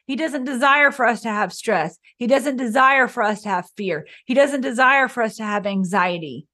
He 0.06 0.14
doesn't 0.14 0.44
desire 0.44 0.92
for 0.92 1.04
us 1.04 1.22
to 1.22 1.30
have 1.30 1.52
stress. 1.52 1.98
He 2.16 2.28
doesn't 2.28 2.58
desire 2.58 3.08
for 3.08 3.24
us 3.24 3.42
to 3.42 3.48
have 3.48 3.68
fear. 3.76 4.06
He 4.24 4.34
doesn't 4.34 4.60
desire 4.60 5.08
for 5.08 5.24
us 5.24 5.34
to 5.38 5.42
have 5.42 5.66
anxiety. 5.66 6.46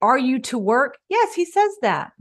Are 0.00 0.18
you 0.18 0.38
to 0.42 0.58
work? 0.58 0.96
Yes, 1.08 1.34
he 1.34 1.44
says 1.44 1.72
that. 1.82 2.12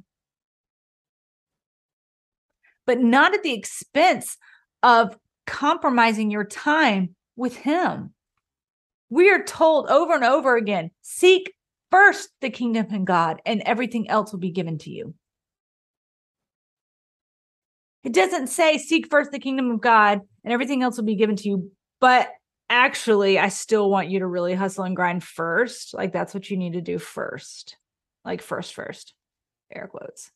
But 2.88 3.02
not 3.02 3.36
at 3.36 3.43
the 3.43 3.54
expense 3.54 4.36
of 4.82 5.15
compromising 5.45 6.32
your 6.32 6.45
time 6.45 7.15
with 7.36 7.56
him. 7.56 8.13
We 9.10 9.29
are 9.29 9.43
told 9.43 9.89
over 9.89 10.13
and 10.13 10.23
over 10.23 10.56
again 10.56 10.91
seek 11.01 11.53
first 11.91 12.29
the 12.41 12.49
kingdom 12.49 12.88
and 12.91 13.06
God, 13.06 13.41
and 13.45 13.62
everything 13.65 14.10
else 14.10 14.32
will 14.32 14.39
be 14.39 14.51
given 14.51 14.79
to 14.79 14.89
you. 14.89 15.13
It 18.03 18.13
doesn't 18.13 18.47
say 18.47 18.77
seek 18.77 19.10
first 19.10 19.32
the 19.32 19.39
kingdom 19.39 19.71
of 19.71 19.79
God 19.79 20.21
and 20.43 20.51
everything 20.51 20.84
else 20.84 20.97
will 20.97 21.06
be 21.06 21.15
given 21.15 21.36
to 21.38 21.47
you, 21.47 21.71
but 22.01 22.29
actually, 22.69 23.39
I 23.39 23.49
still 23.49 23.89
want 23.89 24.10
you 24.10 24.19
to 24.19 24.27
really 24.27 24.53
hustle 24.53 24.84
and 24.84 24.95
grind 24.95 25.23
first. 25.23 25.93
Like 25.93 26.12
that's 26.12 26.34
what 26.34 26.49
you 26.49 26.58
need 26.58 26.73
to 26.73 26.82
do 26.82 26.97
first. 26.97 27.77
Like 28.25 28.41
first, 28.41 28.73
first, 28.73 29.13
air 29.73 29.88
quotes. 29.88 30.32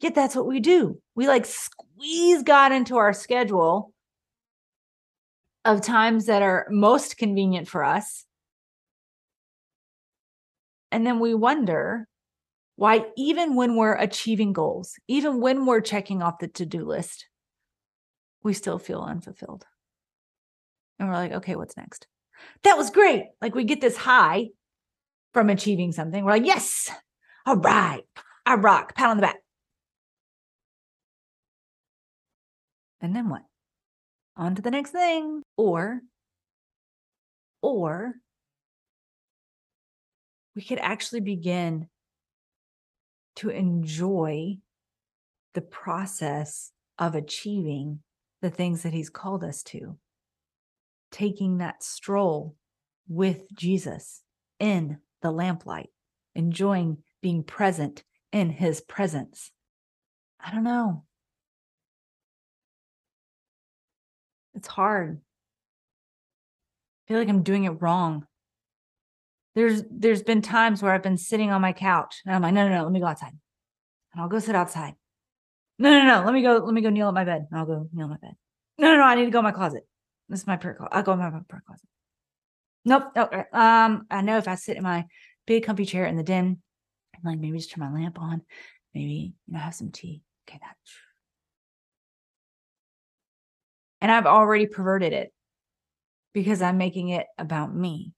Yet 0.00 0.14
that's 0.14 0.36
what 0.36 0.46
we 0.46 0.60
do. 0.60 1.00
We 1.14 1.26
like 1.26 1.46
squeeze 1.46 2.42
God 2.42 2.72
into 2.72 2.96
our 2.96 3.12
schedule 3.12 3.92
of 5.64 5.80
times 5.80 6.26
that 6.26 6.42
are 6.42 6.66
most 6.70 7.16
convenient 7.16 7.68
for 7.68 7.82
us. 7.82 8.24
And 10.92 11.06
then 11.06 11.18
we 11.18 11.34
wonder 11.34 12.06
why, 12.76 13.06
even 13.16 13.54
when 13.54 13.74
we're 13.74 13.94
achieving 13.96 14.52
goals, 14.52 14.94
even 15.08 15.40
when 15.40 15.66
we're 15.66 15.80
checking 15.80 16.22
off 16.22 16.38
the 16.38 16.48
to 16.48 16.66
do 16.66 16.84
list, 16.84 17.26
we 18.42 18.52
still 18.52 18.78
feel 18.78 19.00
unfulfilled. 19.00 19.64
And 20.98 21.08
we're 21.08 21.14
like, 21.14 21.32
okay, 21.32 21.56
what's 21.56 21.76
next? 21.76 22.06
That 22.62 22.76
was 22.76 22.90
great. 22.90 23.24
Like 23.40 23.54
we 23.54 23.64
get 23.64 23.80
this 23.80 23.96
high 23.96 24.48
from 25.32 25.50
achieving 25.50 25.92
something. 25.92 26.24
We're 26.24 26.32
like, 26.32 26.46
yes, 26.46 26.90
all 27.44 27.56
right, 27.56 28.04
I 28.44 28.54
rock, 28.54 28.94
pat 28.94 29.08
on 29.08 29.16
the 29.16 29.22
back. 29.22 29.36
And 33.06 33.14
then 33.14 33.28
what? 33.28 33.42
On 34.36 34.56
to 34.56 34.62
the 34.62 34.72
next 34.72 34.90
thing. 34.90 35.40
Or, 35.56 36.00
or 37.62 38.14
we 40.56 40.62
could 40.62 40.80
actually 40.80 41.20
begin 41.20 41.86
to 43.36 43.50
enjoy 43.50 44.56
the 45.54 45.60
process 45.60 46.72
of 46.98 47.14
achieving 47.14 48.00
the 48.42 48.50
things 48.50 48.82
that 48.82 48.92
he's 48.92 49.08
called 49.08 49.44
us 49.44 49.62
to. 49.62 49.96
Taking 51.12 51.58
that 51.58 51.84
stroll 51.84 52.56
with 53.08 53.54
Jesus 53.54 54.22
in 54.58 54.98
the 55.22 55.30
lamplight, 55.30 55.90
enjoying 56.34 56.98
being 57.22 57.44
present 57.44 58.02
in 58.32 58.50
his 58.50 58.80
presence. 58.80 59.52
I 60.44 60.50
don't 60.50 60.64
know. 60.64 61.04
It's 64.56 64.68
hard. 64.68 65.20
I 67.06 67.12
feel 67.12 67.18
like 67.18 67.28
I'm 67.28 67.42
doing 67.42 67.64
it 67.64 67.82
wrong. 67.82 68.26
There's 69.54 69.84
there's 69.90 70.22
been 70.22 70.42
times 70.42 70.82
where 70.82 70.92
I've 70.92 71.02
been 71.02 71.18
sitting 71.18 71.50
on 71.50 71.60
my 71.60 71.72
couch 71.72 72.22
and 72.24 72.34
I'm 72.34 72.42
like, 72.42 72.54
no, 72.54 72.68
no, 72.68 72.76
no, 72.76 72.82
let 72.82 72.92
me 72.92 73.00
go 73.00 73.06
outside. 73.06 73.32
And 74.12 74.22
I'll 74.22 74.28
go 74.28 74.38
sit 74.38 74.54
outside. 74.54 74.94
No, 75.78 75.90
no, 75.90 76.04
no, 76.04 76.24
let 76.24 76.32
me 76.32 76.42
go, 76.42 76.56
let 76.56 76.72
me 76.72 76.80
go 76.80 76.88
kneel 76.88 77.08
at 77.08 77.14
my 77.14 77.24
bed. 77.24 77.46
And 77.50 77.60
I'll 77.60 77.66
go 77.66 77.88
kneel 77.92 78.06
in 78.06 78.10
my 78.10 78.16
bed. 78.16 78.34
No, 78.78 78.90
no, 78.90 78.96
no, 78.96 79.02
I 79.02 79.14
need 79.14 79.26
to 79.26 79.30
go 79.30 79.40
in 79.40 79.44
my 79.44 79.52
closet. 79.52 79.86
This 80.28 80.40
is 80.40 80.46
my 80.46 80.56
prayer 80.56 80.74
closet. 80.74 80.94
I'll 80.94 81.02
go 81.02 81.12
in 81.12 81.18
my 81.18 81.30
prayer 81.30 81.62
closet. 81.66 81.88
Nope. 82.84 83.12
nope. 83.14 83.30
Um, 83.52 84.06
I 84.10 84.22
know 84.22 84.38
if 84.38 84.48
I 84.48 84.54
sit 84.54 84.76
in 84.76 84.82
my 84.82 85.04
big 85.46 85.64
comfy 85.64 85.84
chair 85.84 86.06
in 86.06 86.16
the 86.16 86.22
den 86.22 86.62
and 87.14 87.24
like 87.24 87.38
maybe 87.38 87.58
just 87.58 87.70
turn 87.70 87.84
my 87.84 88.00
lamp 88.00 88.18
on, 88.20 88.42
maybe 88.94 89.34
you 89.46 89.52
know 89.52 89.58
have 89.58 89.74
some 89.74 89.90
tea. 89.90 90.22
Okay, 90.48 90.58
that 90.62 90.76
and 94.00 94.10
I've 94.12 94.26
already 94.26 94.66
perverted 94.66 95.12
it 95.12 95.32
because 96.32 96.62
I'm 96.62 96.78
making 96.78 97.08
it 97.10 97.26
about 97.38 97.74
me. 97.74 98.12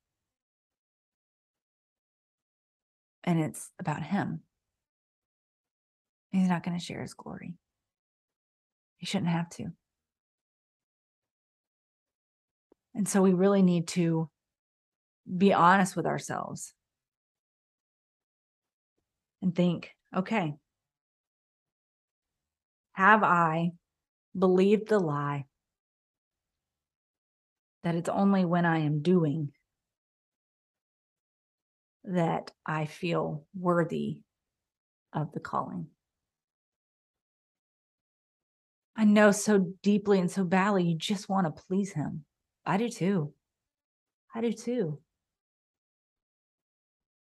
And 3.25 3.41
it's 3.41 3.71
about 3.79 4.03
him. 4.03 4.41
He's 6.33 6.49
not 6.49 6.63
going 6.63 6.79
to 6.79 6.85
share 6.85 7.03
his 7.03 7.15
glory. 7.15 7.55
He 8.99 9.07
shouldn't 9.07 9.31
have 9.31 9.49
to. 9.51 9.69
And 12.95 13.09
so 13.09 13.23
we 13.23 13.33
really 13.33 13.63
need 13.63 13.89
to 13.89 14.29
be 15.37 15.53
honest 15.53 15.95
with 15.95 16.07
ourselves 16.07 16.75
and 19.43 19.55
think 19.55 19.95
okay, 20.17 20.57
have 22.93 23.23
I 23.23 23.73
believed 24.37 24.89
the 24.89 24.99
lie 24.99 25.45
that 27.85 27.95
it's 27.95 28.09
only 28.09 28.45
when 28.45 28.65
I 28.65 28.81
am 28.81 29.03
doing 29.03 29.53
that 32.05 32.51
I 32.67 32.87
feel 32.87 33.45
worthy 33.59 34.19
of 35.13 35.33
the 35.33 35.41
calling. 35.41 35.89
I 38.97 39.05
know 39.05 39.31
so 39.31 39.73
deeply 39.83 40.19
and 40.19 40.31
so 40.31 40.43
badly 40.45 40.85
you 40.85 40.97
just 40.97 41.29
want 41.29 41.47
to 41.47 41.63
please 41.69 41.93
him. 41.93 42.25
I 42.67 42.79
do 42.79 42.89
too. 42.89 43.33
I 44.35 44.41
do 44.41 44.53
too. 44.53 45.01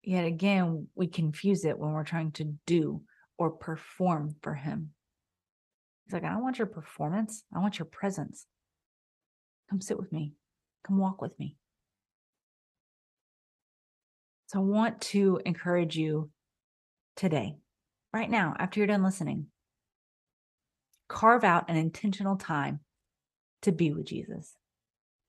Yet 0.04 0.26
again, 0.26 0.88
we 0.94 1.08
confuse 1.08 1.66
it 1.66 1.80
when 1.80 1.92
we're 1.92 2.04
trying 2.04 2.32
to 2.34 2.56
do 2.68 3.02
or 3.38 3.50
perform 3.50 4.36
for 4.44 4.54
him. 4.54 4.92
He's 6.06 6.14
like, 6.14 6.24
I 6.24 6.30
don't 6.30 6.44
want 6.44 6.60
your 6.60 6.68
performance. 6.68 7.44
I 7.54 7.60
want 7.60 7.80
your 7.80 7.88
presence. 7.88 8.46
Come 9.70 9.82
sit 9.82 9.98
with 9.98 10.12
me. 10.12 10.34
Come 10.86 10.98
walk 10.98 11.22
with 11.22 11.38
me. 11.40 11.58
So 14.48 14.60
I 14.60 14.64
want 14.64 15.02
to 15.02 15.42
encourage 15.46 15.98
you 15.98 16.30
today, 17.16 17.56
right 18.14 18.30
now, 18.30 18.56
after 18.60 18.80
you're 18.80 18.88
done 18.88 19.04
listening, 19.04 19.48
carve 21.08 21.44
out 21.44 21.70
an 21.70 21.78
intentional 21.78 22.36
time 22.36 22.80
to 23.64 23.72
be 23.72 23.92
with 23.92 24.06
Jesus. 24.06 24.54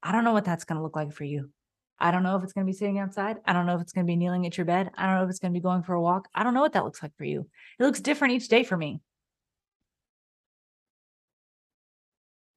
I 0.02 0.12
don't 0.12 0.24
know 0.24 0.32
what 0.32 0.44
that's 0.44 0.64
going 0.64 0.76
to 0.76 0.82
look 0.82 0.96
like 0.96 1.12
for 1.12 1.24
you. 1.24 1.50
I 1.98 2.10
don't 2.10 2.22
know 2.22 2.36
if 2.36 2.44
it's 2.44 2.52
going 2.52 2.66
to 2.66 2.70
be 2.70 2.76
sitting 2.76 2.98
outside. 2.98 3.38
I 3.46 3.54
don't 3.54 3.64
know 3.64 3.74
if 3.74 3.80
it's 3.80 3.92
going 3.92 4.06
to 4.06 4.10
be 4.10 4.16
kneeling 4.16 4.44
at 4.44 4.58
your 4.58 4.66
bed. 4.66 4.90
I 4.96 5.06
don't 5.06 5.16
know 5.16 5.24
if 5.24 5.30
it's 5.30 5.38
going 5.38 5.52
to 5.52 5.58
be 5.58 5.62
going 5.62 5.82
for 5.82 5.94
a 5.94 6.00
walk. 6.00 6.28
I 6.34 6.44
don't 6.44 6.52
know 6.52 6.60
what 6.60 6.74
that 6.74 6.84
looks 6.84 7.02
like 7.02 7.16
for 7.16 7.24
you. 7.24 7.48
It 7.80 7.82
looks 7.82 8.00
different 8.00 8.34
each 8.34 8.48
day 8.48 8.64
for 8.64 8.76
me. 8.76 9.00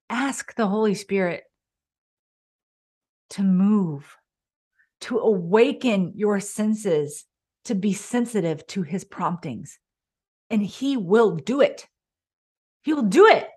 Ask 0.09 0.55
the 0.55 0.67
Holy 0.67 0.93
Spirit 0.93 1.43
to 3.31 3.43
move, 3.43 4.17
to 5.01 5.19
awaken 5.19 6.13
your 6.15 6.39
senses, 6.39 7.25
to 7.65 7.75
be 7.75 7.93
sensitive 7.93 8.65
to 8.67 8.83
his 8.83 9.03
promptings. 9.03 9.77
And 10.49 10.61
he 10.61 10.97
will 10.97 11.35
do 11.35 11.61
it. 11.61 11.87
He 12.81 12.93
will 12.93 13.03
do 13.03 13.27
it. 13.27 13.47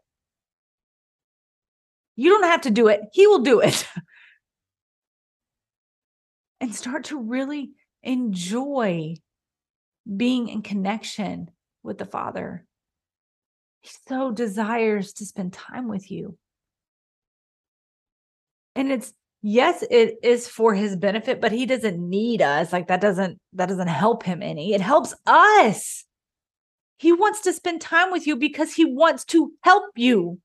You 2.16 2.30
don't 2.30 2.44
have 2.44 2.62
to 2.62 2.70
do 2.70 2.88
it, 2.88 3.00
he 3.12 3.26
will 3.26 3.42
do 3.42 3.60
it. 3.60 3.86
and 6.60 6.74
start 6.74 7.04
to 7.04 7.18
really 7.18 7.72
enjoy 8.02 9.14
being 10.16 10.48
in 10.48 10.62
connection 10.62 11.50
with 11.82 11.98
the 11.98 12.06
Father. 12.06 12.64
He 13.80 13.90
so 14.08 14.30
desires 14.30 15.14
to 15.14 15.26
spend 15.26 15.52
time 15.52 15.88
with 15.88 16.10
you. 16.10 16.38
And 18.76 18.92
it's 18.92 19.12
yes, 19.42 19.84
it 19.90 20.16
is 20.22 20.48
for 20.48 20.74
his 20.74 20.96
benefit, 20.96 21.40
but 21.40 21.52
he 21.52 21.66
doesn't 21.66 21.98
need 21.98 22.40
us. 22.42 22.72
Like 22.72 22.88
that 22.88 23.00
doesn't 23.00 23.38
that 23.54 23.68
doesn't 23.68 23.88
help 23.88 24.22
him 24.22 24.42
any. 24.42 24.74
It 24.74 24.80
helps 24.80 25.14
us. 25.26 26.04
He 26.98 27.12
wants 27.12 27.40
to 27.42 27.52
spend 27.52 27.80
time 27.80 28.12
with 28.12 28.26
you 28.26 28.36
because 28.36 28.72
he 28.72 28.84
wants 28.84 29.24
to 29.26 29.52
help 29.62 29.90
you. 29.96 30.38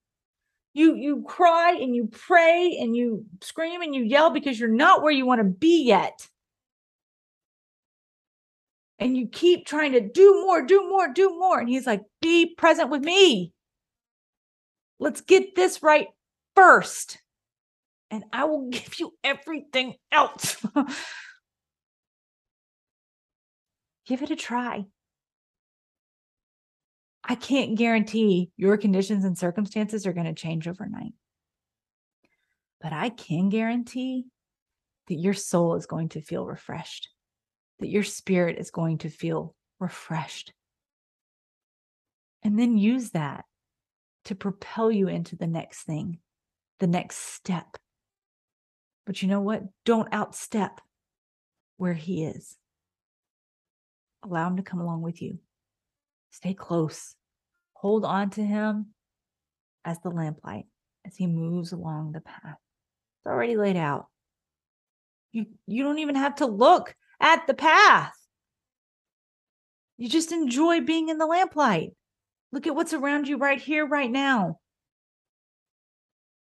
You 0.74 0.96
you 0.96 1.24
cry 1.28 1.72
and 1.72 1.96
you 1.96 2.08
pray 2.08 2.78
and 2.80 2.96
you 2.96 3.26
scream 3.42 3.82
and 3.82 3.96
you 3.96 4.04
yell 4.04 4.32
because 4.32 4.60
you're 4.60 4.70
not 4.70 5.02
where 5.02 5.12
you 5.12 5.26
want 5.26 5.40
to 5.40 5.46
be 5.46 5.84
yet 5.84 6.28
and 9.00 9.16
you 9.16 9.28
keep 9.28 9.66
trying 9.66 9.92
to 9.94 10.02
do 10.02 10.42
more, 10.46 10.66
do 10.66 10.88
more, 10.90 11.08
do 11.14 11.30
more. 11.38 11.60
And 11.60 11.70
he's 11.70 11.86
like, 11.86 12.02
be 12.22 12.56
present 12.56 12.90
with 12.90 13.04
me. 13.04 13.52
Let's 15.00 15.22
get 15.22 15.56
this 15.56 15.84
right 15.84 16.08
first. 16.56 17.20
And 18.10 18.24
I 18.32 18.46
will 18.46 18.70
give 18.72 19.00
you 19.00 19.14
everything 19.24 19.96
else. 20.12 20.58
give 24.06 24.22
it 24.22 24.32
a 24.32 24.36
try. 24.36 24.86
I 27.24 27.36
can't 27.36 27.78
guarantee 27.78 28.52
your 28.56 28.78
conditions 28.78 29.26
and 29.26 29.38
circumstances 29.38 30.08
are 30.08 30.14
going 30.14 30.28
to 30.28 30.34
change 30.34 30.68
overnight. 30.68 31.14
But 32.80 32.94
I 32.94 33.10
can 33.10 33.50
guarantee 33.50 34.28
that 35.08 35.16
your 35.16 35.34
soul 35.34 35.76
is 35.76 35.86
going 35.86 36.10
to 36.10 36.22
feel 36.22 36.46
refreshed 36.46 37.10
that 37.80 37.90
your 37.90 38.04
spirit 38.04 38.58
is 38.58 38.72
going 38.72 39.00
to 39.00 39.10
feel 39.10 39.56
refreshed. 39.80 40.54
And 42.44 42.58
then 42.58 42.78
use 42.78 43.12
that 43.12 43.46
to 44.26 44.36
propel 44.36 44.92
you 44.92 45.08
into 45.08 45.36
the 45.36 45.48
next 45.48 45.84
thing, 45.84 46.20
the 46.80 46.88
next 46.88 47.18
step. 47.18 47.78
But 49.08 49.22
you 49.22 49.30
know 49.30 49.40
what? 49.40 49.64
Don't 49.86 50.12
outstep 50.12 50.78
where 51.78 51.94
he 51.94 52.26
is. 52.26 52.58
Allow 54.22 54.50
him 54.50 54.58
to 54.58 54.64
come 54.64 54.82
along 54.82 55.02
with 55.02 55.22
you. 55.22 55.40
Stay 56.32 56.54
close. 56.54 57.16
Hold 57.74 58.04
on 58.04 58.32
to 58.32 58.44
him 58.44 58.88
as 59.86 59.98
the 60.02 60.10
lamplight 60.10 60.66
as 61.06 61.16
he 61.16 61.26
moves 61.26 61.72
along 61.72 62.12
the 62.12 62.20
path. 62.20 62.58
It's 62.58 63.28
already 63.28 63.56
laid 63.56 63.78
out. 63.78 64.08
You, 65.32 65.46
you 65.66 65.84
don't 65.84 66.00
even 66.00 66.16
have 66.16 66.36
to 66.36 66.46
look 66.46 66.94
at 67.22 67.48
the 67.48 67.54
path. 67.54 68.14
You 69.98 70.10
just 70.10 70.34
enjoy 70.34 70.82
being 70.82 71.08
in 71.08 71.18
the 71.18 71.26
lamplight. 71.26 71.92
Look 72.52 72.68
at 72.68 72.76
what's 72.76 72.94
around 72.94 73.30
you 73.30 73.38
right 73.38 73.60
here, 73.60 73.88
right 73.88 74.12
now. 74.12 74.60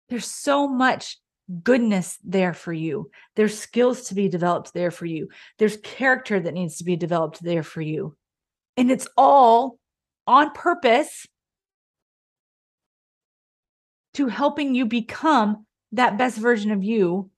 There's 0.08 0.26
so 0.26 0.68
much 0.68 1.18
goodness 1.64 2.18
there 2.24 2.54
for 2.54 2.74
you. 2.74 3.10
There's 3.36 3.58
skills 3.58 4.04
to 4.04 4.16
be 4.16 4.30
developed 4.30 4.74
there 4.74 4.92
for 4.92 5.06
you. 5.06 5.30
There's 5.60 5.78
character 5.78 6.40
that 6.40 6.54
needs 6.54 6.78
to 6.78 6.84
be 6.84 6.96
developed 6.96 7.44
there 7.44 7.64
for 7.64 7.82
you. 7.82 8.16
And 8.78 8.90
it's 8.92 9.08
all 9.18 9.78
on 10.26 10.52
purpose 10.52 11.28
to 14.14 14.28
helping 14.28 14.76
you 14.76 14.86
become 14.86 15.66
that 15.92 16.18
best 16.18 16.38
version 16.38 16.72
of 16.72 16.84
you 16.84 17.30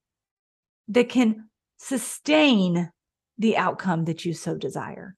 that 0.89 1.09
can 1.09 1.49
sustain 1.77 2.91
the 3.37 3.57
outcome 3.57 4.05
that 4.05 4.23
you 4.23 4.33
so 4.33 4.55
desire. 4.55 5.15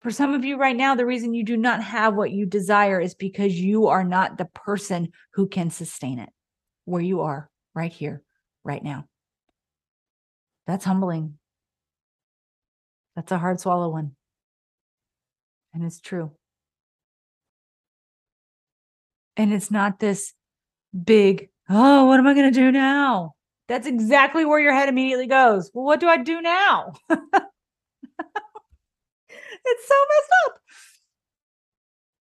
For 0.00 0.10
some 0.10 0.32
of 0.32 0.44
you 0.44 0.56
right 0.56 0.76
now, 0.76 0.94
the 0.94 1.06
reason 1.06 1.34
you 1.34 1.44
do 1.44 1.56
not 1.56 1.82
have 1.82 2.14
what 2.14 2.30
you 2.30 2.46
desire 2.46 3.00
is 3.00 3.14
because 3.14 3.58
you 3.58 3.88
are 3.88 4.04
not 4.04 4.38
the 4.38 4.44
person 4.44 5.08
who 5.34 5.48
can 5.48 5.70
sustain 5.70 6.20
it 6.20 6.28
where 6.84 7.02
you 7.02 7.22
are 7.22 7.50
right 7.74 7.92
here, 7.92 8.22
right 8.64 8.82
now. 8.82 9.06
That's 10.66 10.84
humbling. 10.84 11.38
That's 13.16 13.32
a 13.32 13.38
hard 13.38 13.58
swallow 13.58 13.88
one. 13.88 14.14
And 15.74 15.84
it's 15.84 16.00
true. 16.00 16.32
And 19.36 19.52
it's 19.52 19.70
not 19.70 19.98
this 19.98 20.32
big, 21.04 21.48
oh, 21.68 22.06
what 22.06 22.20
am 22.20 22.26
I 22.26 22.34
going 22.34 22.52
to 22.52 22.60
do 22.60 22.70
now? 22.70 23.34
That's 23.66 23.86
exactly 23.86 24.44
where 24.44 24.60
your 24.60 24.72
head 24.72 24.88
immediately 24.88 25.26
goes. 25.26 25.70
Well, 25.74 25.84
what 25.84 26.00
do 26.00 26.08
I 26.08 26.18
do 26.18 26.40
now? 26.40 26.92
it's 29.70 29.88
so 29.88 29.94
messed 29.94 30.32
up. 30.46 30.60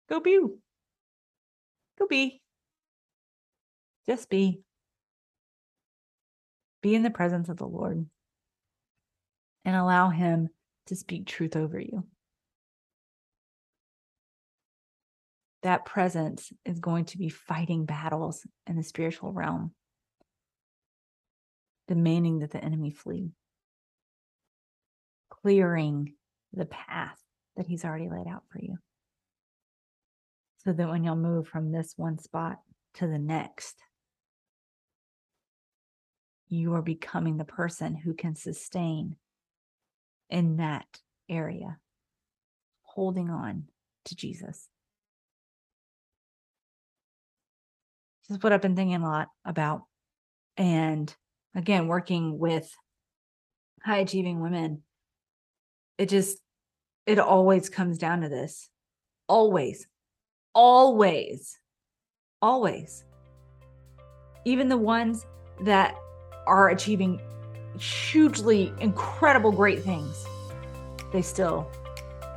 Go 0.08 0.20
be. 0.20 0.40
Go 1.98 2.06
be. 2.08 2.42
Just 4.06 4.28
be. 4.28 4.60
Be 6.82 6.94
in 6.94 7.02
the 7.02 7.10
presence 7.10 7.48
of 7.48 7.58
the 7.58 7.66
Lord 7.66 8.06
and 9.64 9.76
allow 9.76 10.08
Him 10.08 10.48
to 10.86 10.96
speak 10.96 11.26
truth 11.26 11.56
over 11.56 11.78
you. 11.78 12.06
That 15.62 15.84
presence 15.84 16.50
is 16.64 16.80
going 16.80 17.04
to 17.06 17.18
be 17.18 17.28
fighting 17.28 17.84
battles 17.84 18.46
in 18.66 18.76
the 18.76 18.82
spiritual 18.82 19.32
realm 19.32 19.72
demanding 21.90 22.38
that 22.38 22.52
the 22.52 22.64
enemy 22.64 22.92
flee, 22.92 23.32
clearing 25.28 26.14
the 26.52 26.66
path 26.66 27.18
that 27.56 27.66
he's 27.66 27.84
already 27.84 28.08
laid 28.08 28.26
out 28.26 28.42
for 28.50 28.60
you. 28.60 28.78
So 30.58 30.72
that 30.72 30.88
when 30.88 31.04
you'll 31.04 31.16
move 31.16 31.48
from 31.48 31.72
this 31.72 31.94
one 31.96 32.18
spot 32.18 32.58
to 32.94 33.06
the 33.06 33.18
next, 33.18 33.76
you 36.48 36.74
are 36.74 36.82
becoming 36.82 37.36
the 37.36 37.44
person 37.44 37.94
who 37.94 38.12
can 38.12 38.34
sustain 38.34 39.16
in 40.28 40.56
that 40.56 40.86
area, 41.28 41.78
holding 42.82 43.30
on 43.30 43.64
to 44.04 44.16
Jesus. 44.16 44.68
This 48.28 48.36
is 48.36 48.42
what 48.42 48.52
I've 48.52 48.60
been 48.60 48.76
thinking 48.76 49.02
a 49.02 49.08
lot 49.08 49.28
about. 49.44 49.82
And 50.56 51.12
again, 51.54 51.88
working 51.88 52.38
with 52.38 52.70
high 53.82 53.98
achieving 53.98 54.40
women, 54.40 54.82
it 56.00 56.08
just, 56.08 56.38
it 57.06 57.18
always 57.18 57.68
comes 57.68 57.98
down 57.98 58.22
to 58.22 58.28
this. 58.28 58.70
Always, 59.28 59.86
always, 60.54 61.58
always. 62.40 63.04
Even 64.46 64.68
the 64.68 64.78
ones 64.78 65.26
that 65.60 65.94
are 66.46 66.70
achieving 66.70 67.20
hugely 67.78 68.72
incredible, 68.80 69.52
great 69.52 69.82
things, 69.82 70.24
they 71.12 71.20
still 71.20 71.70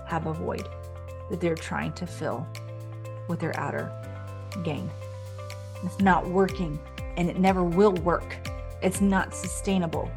have 0.08 0.28
a 0.28 0.34
void 0.34 0.68
that 1.32 1.40
they're 1.40 1.56
trying 1.56 1.94
to 1.94 2.06
fill 2.06 2.46
with 3.30 3.40
their 3.40 3.58
outer 3.58 3.90
gain. 4.64 4.90
It's 5.84 6.00
not 6.00 6.28
working 6.28 6.78
and 7.16 7.30
it 7.30 7.40
never 7.40 7.64
will 7.64 7.94
work 7.94 8.36
it's 8.84 9.00
not 9.00 9.34
sustainable. 9.34 10.12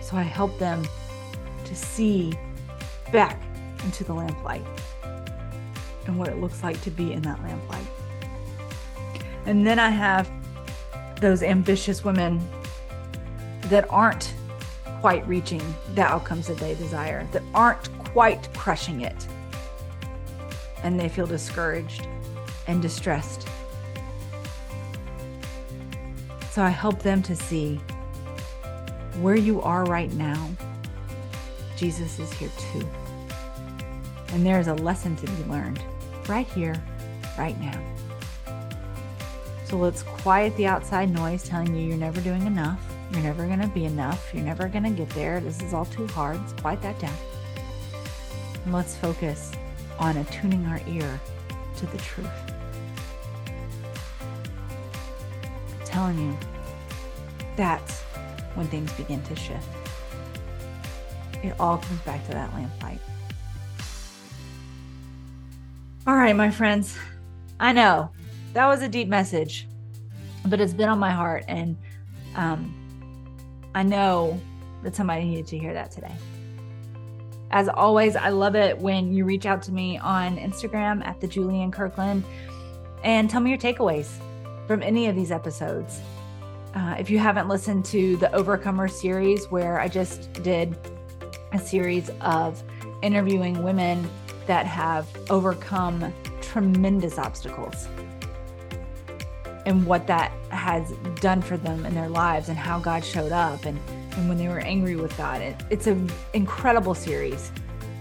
So 0.00 0.16
I 0.16 0.22
help 0.22 0.56
them 0.58 0.84
to 1.70 1.76
see 1.76 2.32
back 3.12 3.40
into 3.84 4.04
the 4.04 4.12
lamplight 4.12 4.64
and 6.06 6.18
what 6.18 6.28
it 6.28 6.36
looks 6.36 6.62
like 6.62 6.78
to 6.82 6.90
be 6.90 7.12
in 7.12 7.22
that 7.22 7.42
lamplight. 7.42 7.86
And 9.46 9.66
then 9.66 9.78
I 9.78 9.88
have 9.88 10.30
those 11.20 11.42
ambitious 11.42 12.04
women 12.04 12.46
that 13.62 13.90
aren't 13.90 14.34
quite 15.00 15.26
reaching 15.26 15.62
the 15.94 16.02
outcomes 16.02 16.46
that 16.48 16.58
they 16.58 16.74
desire, 16.74 17.26
that 17.32 17.42
aren't 17.54 17.98
quite 17.98 18.52
crushing 18.52 19.00
it. 19.00 19.26
And 20.82 21.00
they 21.00 21.08
feel 21.08 21.26
discouraged 21.26 22.06
and 22.66 22.82
distressed 22.82 23.48
so 26.50 26.64
I 26.64 26.70
help 26.70 27.00
them 27.02 27.22
to 27.22 27.36
see 27.36 27.76
where 29.20 29.36
you 29.36 29.62
are 29.62 29.84
right 29.84 30.12
now. 30.12 30.50
Jesus 31.80 32.18
is 32.18 32.30
here 32.34 32.50
too. 32.58 32.86
And 34.32 34.44
there 34.44 34.60
is 34.60 34.68
a 34.68 34.74
lesson 34.74 35.16
to 35.16 35.26
be 35.26 35.44
learned 35.44 35.82
right 36.28 36.46
here, 36.46 36.74
right 37.38 37.58
now. 37.58 37.82
So 39.64 39.78
let's 39.78 40.02
quiet 40.02 40.54
the 40.58 40.66
outside 40.66 41.10
noise 41.10 41.42
telling 41.42 41.74
you 41.74 41.88
you're 41.88 41.96
never 41.96 42.20
doing 42.20 42.46
enough. 42.46 42.78
You're 43.12 43.22
never 43.22 43.46
going 43.46 43.60
to 43.60 43.68
be 43.68 43.86
enough. 43.86 44.30
You're 44.34 44.44
never 44.44 44.68
going 44.68 44.84
to 44.84 44.90
get 44.90 45.08
there. 45.10 45.40
This 45.40 45.62
is 45.62 45.72
all 45.72 45.86
too 45.86 46.06
hard. 46.08 46.38
Let's 46.38 46.52
quiet 46.60 46.82
that 46.82 46.98
down. 46.98 47.16
And 48.66 48.74
let's 48.74 48.94
focus 48.94 49.50
on 49.98 50.18
attuning 50.18 50.66
our 50.66 50.82
ear 50.86 51.18
to 51.78 51.86
the 51.86 51.98
truth. 51.98 52.28
I'm 55.80 55.86
telling 55.86 56.18
you, 56.18 56.36
that's 57.56 58.02
when 58.54 58.66
things 58.66 58.92
begin 58.92 59.22
to 59.22 59.34
shift. 59.34 59.79
It 61.42 61.54
all 61.58 61.78
comes 61.78 62.00
back 62.02 62.24
to 62.26 62.32
that 62.32 62.52
lamplight. 62.54 63.00
All 66.06 66.16
right, 66.16 66.34
my 66.34 66.50
friends. 66.50 66.96
I 67.58 67.72
know 67.72 68.10
that 68.54 68.66
was 68.66 68.82
a 68.82 68.88
deep 68.88 69.08
message, 69.08 69.68
but 70.46 70.60
it's 70.60 70.72
been 70.72 70.88
on 70.88 70.98
my 70.98 71.10
heart. 71.10 71.44
And 71.46 71.76
um, 72.34 72.74
I 73.74 73.82
know 73.82 74.40
that 74.82 74.96
somebody 74.96 75.24
needed 75.24 75.46
to 75.48 75.58
hear 75.58 75.74
that 75.74 75.90
today. 75.90 76.14
As 77.50 77.68
always, 77.68 78.16
I 78.16 78.28
love 78.28 78.54
it 78.54 78.78
when 78.78 79.12
you 79.12 79.24
reach 79.24 79.44
out 79.44 79.62
to 79.62 79.72
me 79.72 79.98
on 79.98 80.36
Instagram 80.36 81.04
at 81.04 81.20
the 81.20 81.26
Julianne 81.28 81.72
Kirkland 81.72 82.24
and 83.02 83.28
tell 83.28 83.40
me 83.40 83.50
your 83.50 83.58
takeaways 83.58 84.08
from 84.66 84.82
any 84.82 85.08
of 85.08 85.16
these 85.16 85.32
episodes. 85.32 86.00
Uh, 86.74 86.94
if 86.98 87.10
you 87.10 87.18
haven't 87.18 87.48
listened 87.48 87.84
to 87.86 88.16
the 88.18 88.32
Overcomer 88.32 88.86
series, 88.86 89.46
where 89.46 89.80
I 89.80 89.88
just 89.88 90.32
did 90.44 90.76
a 91.52 91.58
series 91.58 92.10
of 92.20 92.62
interviewing 93.02 93.62
women 93.62 94.08
that 94.46 94.66
have 94.66 95.06
overcome 95.30 96.12
tremendous 96.40 97.18
obstacles 97.18 97.88
and 99.66 99.86
what 99.86 100.06
that 100.06 100.32
has 100.48 100.92
done 101.20 101.42
for 101.42 101.56
them 101.56 101.84
in 101.86 101.94
their 101.94 102.08
lives 102.08 102.48
and 102.48 102.58
how 102.58 102.78
God 102.78 103.04
showed 103.04 103.32
up 103.32 103.64
and, 103.64 103.78
and 104.16 104.28
when 104.28 104.38
they 104.38 104.48
were 104.48 104.60
angry 104.60 104.96
with 104.96 105.16
God. 105.16 105.40
It, 105.40 105.56
it's 105.70 105.86
an 105.86 106.10
incredible 106.32 106.94
series. 106.94 107.52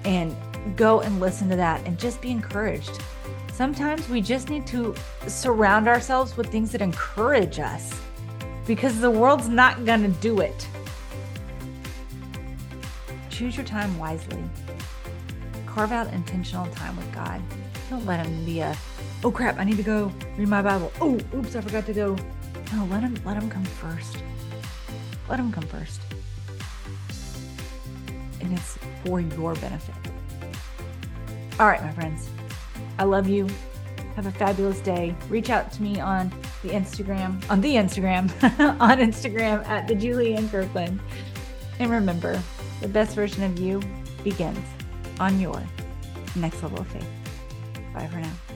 And 0.05 0.35
go 0.75 1.01
and 1.01 1.19
listen 1.19 1.49
to 1.49 1.55
that 1.55 1.85
and 1.85 1.99
just 1.99 2.21
be 2.21 2.31
encouraged. 2.31 3.01
Sometimes 3.53 4.07
we 4.09 4.21
just 4.21 4.49
need 4.49 4.65
to 4.67 4.95
surround 5.27 5.87
ourselves 5.87 6.37
with 6.37 6.47
things 6.47 6.71
that 6.71 6.81
encourage 6.81 7.59
us 7.59 7.93
because 8.65 8.99
the 8.99 9.11
world's 9.11 9.49
not 9.49 9.85
going 9.85 10.01
to 10.01 10.19
do 10.21 10.39
it. 10.39 10.67
Choose 13.39 13.55
your 13.55 13.65
time 13.65 13.97
wisely. 13.97 14.43
Carve 15.65 15.93
out 15.93 16.11
intentional 16.11 16.67
time 16.73 16.97
with 16.97 17.09
God. 17.13 17.41
Don't 17.89 18.05
let 18.05 18.25
Him 18.25 18.43
be 18.43 18.59
a, 18.59 18.75
oh 19.23 19.31
crap, 19.31 19.57
I 19.57 19.63
need 19.63 19.77
to 19.77 19.81
go 19.81 20.11
read 20.35 20.49
my 20.49 20.61
Bible. 20.61 20.91
Oh, 20.99 21.17
oops, 21.33 21.55
I 21.55 21.61
forgot 21.61 21.85
to 21.85 21.93
go. 21.93 22.17
No, 22.73 22.83
let 22.91 23.01
Him 23.01 23.17
let 23.23 23.37
Him 23.37 23.49
come 23.49 23.63
first. 23.63 24.17
Let 25.29 25.39
Him 25.39 25.53
come 25.53 25.63
first. 25.63 26.01
And 28.41 28.51
it's 28.51 28.77
for 29.05 29.21
your 29.21 29.55
benefit. 29.55 29.95
All 31.61 31.67
right, 31.67 31.81
my 31.81 31.93
friends. 31.93 32.27
I 32.97 33.05
love 33.05 33.29
you. 33.29 33.47
Have 34.17 34.25
a 34.25 34.31
fabulous 34.31 34.81
day. 34.81 35.15
Reach 35.29 35.49
out 35.49 35.71
to 35.71 35.81
me 35.81 35.97
on 36.01 36.29
the 36.61 36.71
Instagram, 36.71 37.49
on 37.49 37.61
the 37.61 37.75
Instagram, 37.75 38.23
on 38.81 38.97
Instagram 38.97 39.65
at 39.65 39.87
the 39.87 39.95
Julianne 39.95 40.51
Kirkland. 40.51 40.99
And 41.79 41.89
remember, 41.89 42.43
the 42.81 42.87
best 42.87 43.15
version 43.15 43.43
of 43.43 43.59
you 43.59 43.81
begins 44.23 44.65
on 45.19 45.39
your 45.39 45.61
next 46.35 46.61
level 46.63 46.79
of 46.79 46.87
faith. 46.87 47.07
Bye 47.93 48.07
for 48.07 48.19
now. 48.19 48.48